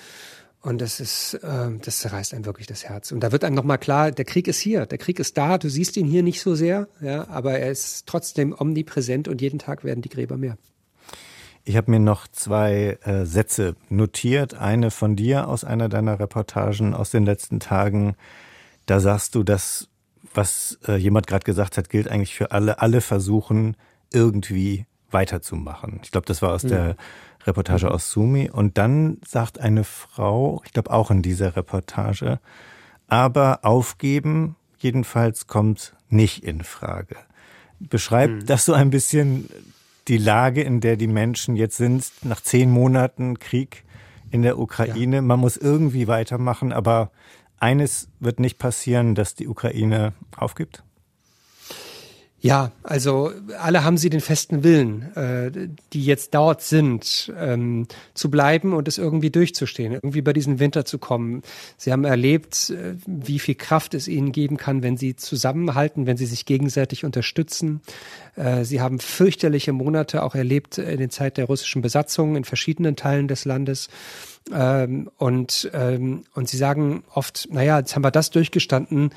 Und 0.61 0.81
das 0.81 0.99
ist, 0.99 1.35
äh, 1.35 1.69
das 1.81 1.99
zerreißt 1.99 2.33
einem 2.33 2.45
wirklich 2.45 2.67
das 2.67 2.83
Herz. 2.83 3.11
Und 3.11 3.21
da 3.21 3.31
wird 3.31 3.43
einem 3.43 3.55
nochmal 3.55 3.77
klar, 3.77 4.11
der 4.11 4.25
Krieg 4.25 4.47
ist 4.47 4.59
hier, 4.59 4.85
der 4.85 4.97
Krieg 4.97 5.19
ist 5.19 5.37
da, 5.37 5.57
du 5.57 5.69
siehst 5.69 5.95
ihn 5.95 6.07
hier 6.07 6.23
nicht 6.23 6.41
so 6.41 6.55
sehr, 6.55 6.87
ja, 6.99 7.27
aber 7.29 7.59
er 7.59 7.71
ist 7.71 8.07
trotzdem 8.07 8.53
omnipräsent 8.57 9.27
und 9.27 9.41
jeden 9.41 9.59
Tag 9.59 9.83
werden 9.83 10.01
die 10.01 10.09
Gräber 10.09 10.37
mehr. 10.37 10.57
Ich 11.63 11.77
habe 11.77 11.91
mir 11.91 11.99
noch 11.99 12.27
zwei 12.27 12.97
äh, 13.03 13.25
Sätze 13.25 13.75
notiert. 13.89 14.53
Eine 14.53 14.89
von 14.89 15.15
dir 15.15 15.49
aus 15.49 15.65
einer 15.65 15.89
deiner 15.89 16.19
Reportagen 16.19 16.93
aus 16.93 17.11
den 17.11 17.25
letzten 17.25 17.59
Tagen. 17.59 18.15
Da 18.85 19.01
sagst 19.01 19.35
du, 19.35 19.43
dass 19.43 19.89
was 20.33 20.79
äh, 20.87 20.95
jemand 20.95 21.27
gerade 21.27 21.43
gesagt 21.43 21.77
hat, 21.77 21.89
gilt 21.89 22.07
eigentlich 22.07 22.35
für 22.35 22.51
alle. 22.51 22.81
Alle 22.81 23.01
versuchen 23.01 23.75
irgendwie 24.13 24.85
weiterzumachen. 25.11 25.99
Ich 26.03 26.11
glaube, 26.11 26.25
das 26.25 26.41
war 26.41 26.53
aus 26.53 26.63
mhm. 26.63 26.69
der 26.69 26.95
Reportage 27.45 27.87
mhm. 27.87 27.91
aus 27.91 28.11
Sumi. 28.11 28.49
Und 28.49 28.77
dann 28.77 29.17
sagt 29.25 29.59
eine 29.59 29.83
Frau, 29.83 30.61
ich 30.65 30.73
glaube 30.73 30.91
auch 30.91 31.11
in 31.11 31.21
dieser 31.21 31.55
Reportage, 31.55 32.39
aber 33.07 33.59
aufgeben 33.63 34.55
jedenfalls 34.77 35.47
kommt 35.47 35.95
nicht 36.09 36.43
in 36.43 36.63
Frage. 36.63 37.15
Beschreibt 37.79 38.33
mhm. 38.33 38.45
das 38.45 38.65
so 38.65 38.73
ein 38.73 38.89
bisschen 38.89 39.49
die 40.07 40.17
Lage, 40.17 40.61
in 40.61 40.79
der 40.79 40.95
die 40.95 41.07
Menschen 41.07 41.55
jetzt 41.55 41.77
sind, 41.77 42.05
nach 42.23 42.41
zehn 42.41 42.69
Monaten 42.69 43.39
Krieg 43.39 43.83
in 44.31 44.41
der 44.41 44.57
Ukraine. 44.57 45.17
Ja. 45.17 45.21
Man 45.21 45.39
muss 45.39 45.57
irgendwie 45.57 46.07
weitermachen, 46.07 46.71
aber 46.71 47.11
eines 47.59 48.09
wird 48.19 48.39
nicht 48.39 48.57
passieren, 48.57 49.15
dass 49.15 49.35
die 49.35 49.47
Ukraine 49.47 50.13
aufgibt? 50.35 50.83
Ja, 52.39 52.71
also 52.83 53.31
alle 53.59 53.83
haben 53.83 53.97
sie 53.97 54.11
den 54.11 54.21
festen 54.21 54.63
Willen, 54.63 55.15
äh, 55.15 55.51
die 55.93 56.05
jetzt 56.05 56.35
dort 56.35 56.61
sind, 56.61 57.33
ähm, 57.35 57.87
zu 58.13 58.29
bleiben 58.29 58.73
und 58.73 58.87
es 58.87 58.99
irgendwie 58.99 59.31
durchzustehen, 59.31 59.93
irgendwie 59.93 60.21
bei 60.21 60.33
diesem 60.33 60.59
Winter 60.59 60.85
zu 60.85 60.99
kommen. 60.99 61.41
Sie 61.77 61.91
haben 61.91 62.05
erlebt, 62.05 62.69
äh, 62.69 62.93
wie 63.07 63.39
viel 63.39 63.55
Kraft 63.55 63.95
es 63.95 64.07
ihnen 64.07 64.31
geben 64.31 64.57
kann, 64.57 64.83
wenn 64.83 64.97
sie 64.97 65.15
zusammenhalten, 65.15 66.05
wenn 66.05 66.17
sie 66.17 66.27
sich 66.27 66.45
gegenseitig 66.45 67.05
unterstützen. 67.05 67.81
Äh, 68.35 68.65
sie 68.65 68.81
haben 68.81 68.99
fürchterliche 68.99 69.73
Monate 69.73 70.21
auch 70.21 70.35
erlebt 70.35 70.77
in 70.77 70.99
der 70.99 71.09
Zeit 71.09 71.37
der 71.37 71.45
russischen 71.45 71.81
Besatzung 71.81 72.35
in 72.35 72.43
verschiedenen 72.43 72.95
Teilen 72.95 73.27
des 73.27 73.45
Landes. 73.45 73.89
Ähm, 74.53 75.09
und, 75.17 75.69
ähm, 75.73 76.23
und 76.33 76.47
sie 76.47 76.57
sagen 76.57 77.03
oft, 77.13 77.49
naja, 77.51 77.79
jetzt 77.79 77.95
haben 77.95 78.03
wir 78.03 78.11
das 78.11 78.29
durchgestanden, 78.29 79.11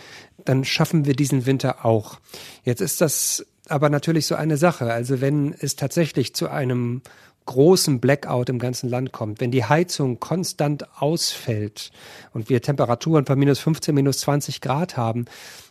dann 0.44 0.64
schaffen 0.64 1.04
wir 1.06 1.14
diesen 1.14 1.46
Winter 1.46 1.84
auch. 1.84 2.18
Jetzt 2.64 2.80
ist 2.80 3.00
das 3.00 3.46
aber 3.68 3.88
natürlich 3.88 4.26
so 4.26 4.34
eine 4.34 4.56
Sache. 4.56 4.92
Also 4.92 5.20
wenn 5.20 5.54
es 5.58 5.76
tatsächlich 5.76 6.34
zu 6.34 6.48
einem 6.48 7.02
großen 7.46 8.00
Blackout 8.00 8.48
im 8.48 8.58
ganzen 8.58 8.88
Land 8.88 9.12
kommt, 9.12 9.40
wenn 9.40 9.50
die 9.50 9.64
Heizung 9.64 10.20
konstant 10.20 10.86
ausfällt 11.00 11.90
und 12.32 12.48
wir 12.48 12.62
Temperaturen 12.62 13.26
von 13.26 13.38
minus 13.38 13.58
15, 13.60 13.94
minus 13.94 14.18
20 14.18 14.60
Grad 14.60 14.96
haben, 14.96 15.24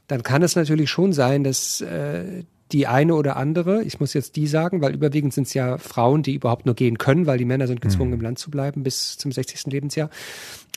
dann 0.08 0.23
kann 0.23 0.43
es 0.43 0.55
natürlich 0.55 0.89
schon 0.89 1.13
sein, 1.13 1.43
dass 1.43 1.82
äh, 1.82 2.43
die 2.71 2.88
eine 2.88 3.15
oder 3.15 3.36
andere, 3.36 3.84
ich 3.84 3.99
muss 3.99 4.13
jetzt 4.13 4.36
die 4.36 4.47
sagen, 4.47 4.82
weil 4.82 4.93
überwiegend 4.93 5.34
sind 5.34 5.47
es 5.47 5.53
ja 5.53 5.77
Frauen, 5.77 6.21
die 6.23 6.36
überhaupt 6.36 6.65
nur 6.65 6.75
gehen 6.75 6.97
können, 6.97 7.25
weil 7.25 7.38
die 7.38 7.45
Männer 7.45 7.67
sind 7.67 7.82
gezwungen, 7.82 8.12
mhm. 8.12 8.15
im 8.17 8.21
Land 8.21 8.39
zu 8.39 8.51
bleiben 8.51 8.84
bis 8.84 9.17
zum 9.17 9.32
60. 9.32 9.71
Lebensjahr, 9.71 10.10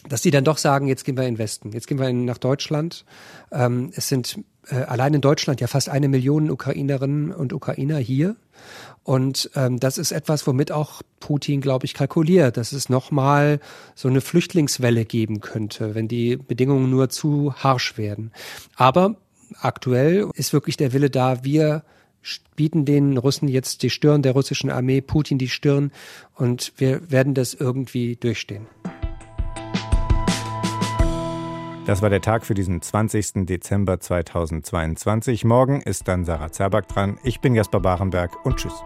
dass 0.08 0.22
die 0.22 0.30
dann 0.30 0.44
doch 0.44 0.58
sagen, 0.58 0.88
jetzt 0.88 1.04
gehen 1.04 1.16
wir 1.16 1.26
in 1.26 1.38
Westen, 1.38 1.72
jetzt 1.72 1.86
gehen 1.86 1.98
wir 1.98 2.08
in, 2.08 2.24
nach 2.24 2.38
Deutschland. 2.38 3.04
Ähm, 3.50 3.92
es 3.94 4.08
sind 4.08 4.38
äh, 4.68 4.76
allein 4.76 5.14
in 5.14 5.20
Deutschland 5.20 5.60
ja 5.60 5.66
fast 5.66 5.88
eine 5.88 6.08
Million 6.08 6.50
Ukrainerinnen 6.50 7.32
und 7.32 7.52
Ukrainer 7.52 7.98
hier. 7.98 8.36
Und 9.04 9.50
ähm, 9.56 9.80
das 9.80 9.98
ist 9.98 10.12
etwas, 10.12 10.46
womit 10.46 10.70
auch 10.70 11.02
Putin, 11.18 11.60
glaube 11.60 11.86
ich, 11.86 11.94
kalkuliert, 11.94 12.56
dass 12.56 12.72
es 12.72 12.88
nochmal 12.88 13.58
so 13.94 14.08
eine 14.08 14.20
Flüchtlingswelle 14.20 15.04
geben 15.04 15.40
könnte, 15.40 15.94
wenn 15.94 16.08
die 16.08 16.36
Bedingungen 16.36 16.90
nur 16.90 17.08
zu 17.08 17.54
harsch 17.54 17.98
werden. 17.98 18.32
Aber 18.76 19.16
aktuell 19.60 20.30
ist 20.34 20.52
wirklich 20.52 20.76
der 20.76 20.92
Wille 20.92 21.10
da, 21.10 21.44
wir 21.44 21.82
bieten 22.54 22.84
den 22.84 23.18
Russen 23.18 23.48
jetzt 23.48 23.82
die 23.82 23.90
Stirn 23.90 24.22
der 24.22 24.32
russischen 24.32 24.70
Armee, 24.70 25.00
Putin 25.00 25.38
die 25.38 25.48
Stirn 25.48 25.90
und 26.36 26.72
wir 26.76 27.10
werden 27.10 27.34
das 27.34 27.54
irgendwie 27.54 28.14
durchstehen. 28.14 28.68
Das 31.84 32.00
war 32.00 32.10
der 32.10 32.20
Tag 32.20 32.46
für 32.46 32.54
diesen 32.54 32.80
20. 32.80 33.44
Dezember 33.44 33.98
2022. 33.98 35.44
Morgen 35.44 35.80
ist 35.80 36.06
dann 36.06 36.24
Sarah 36.24 36.52
Zerbak 36.52 36.86
dran. 36.86 37.18
Ich 37.24 37.40
bin 37.40 37.56
Jasper 37.56 37.80
Barenberg 37.80 38.46
und 38.46 38.56
tschüss. 38.56 38.84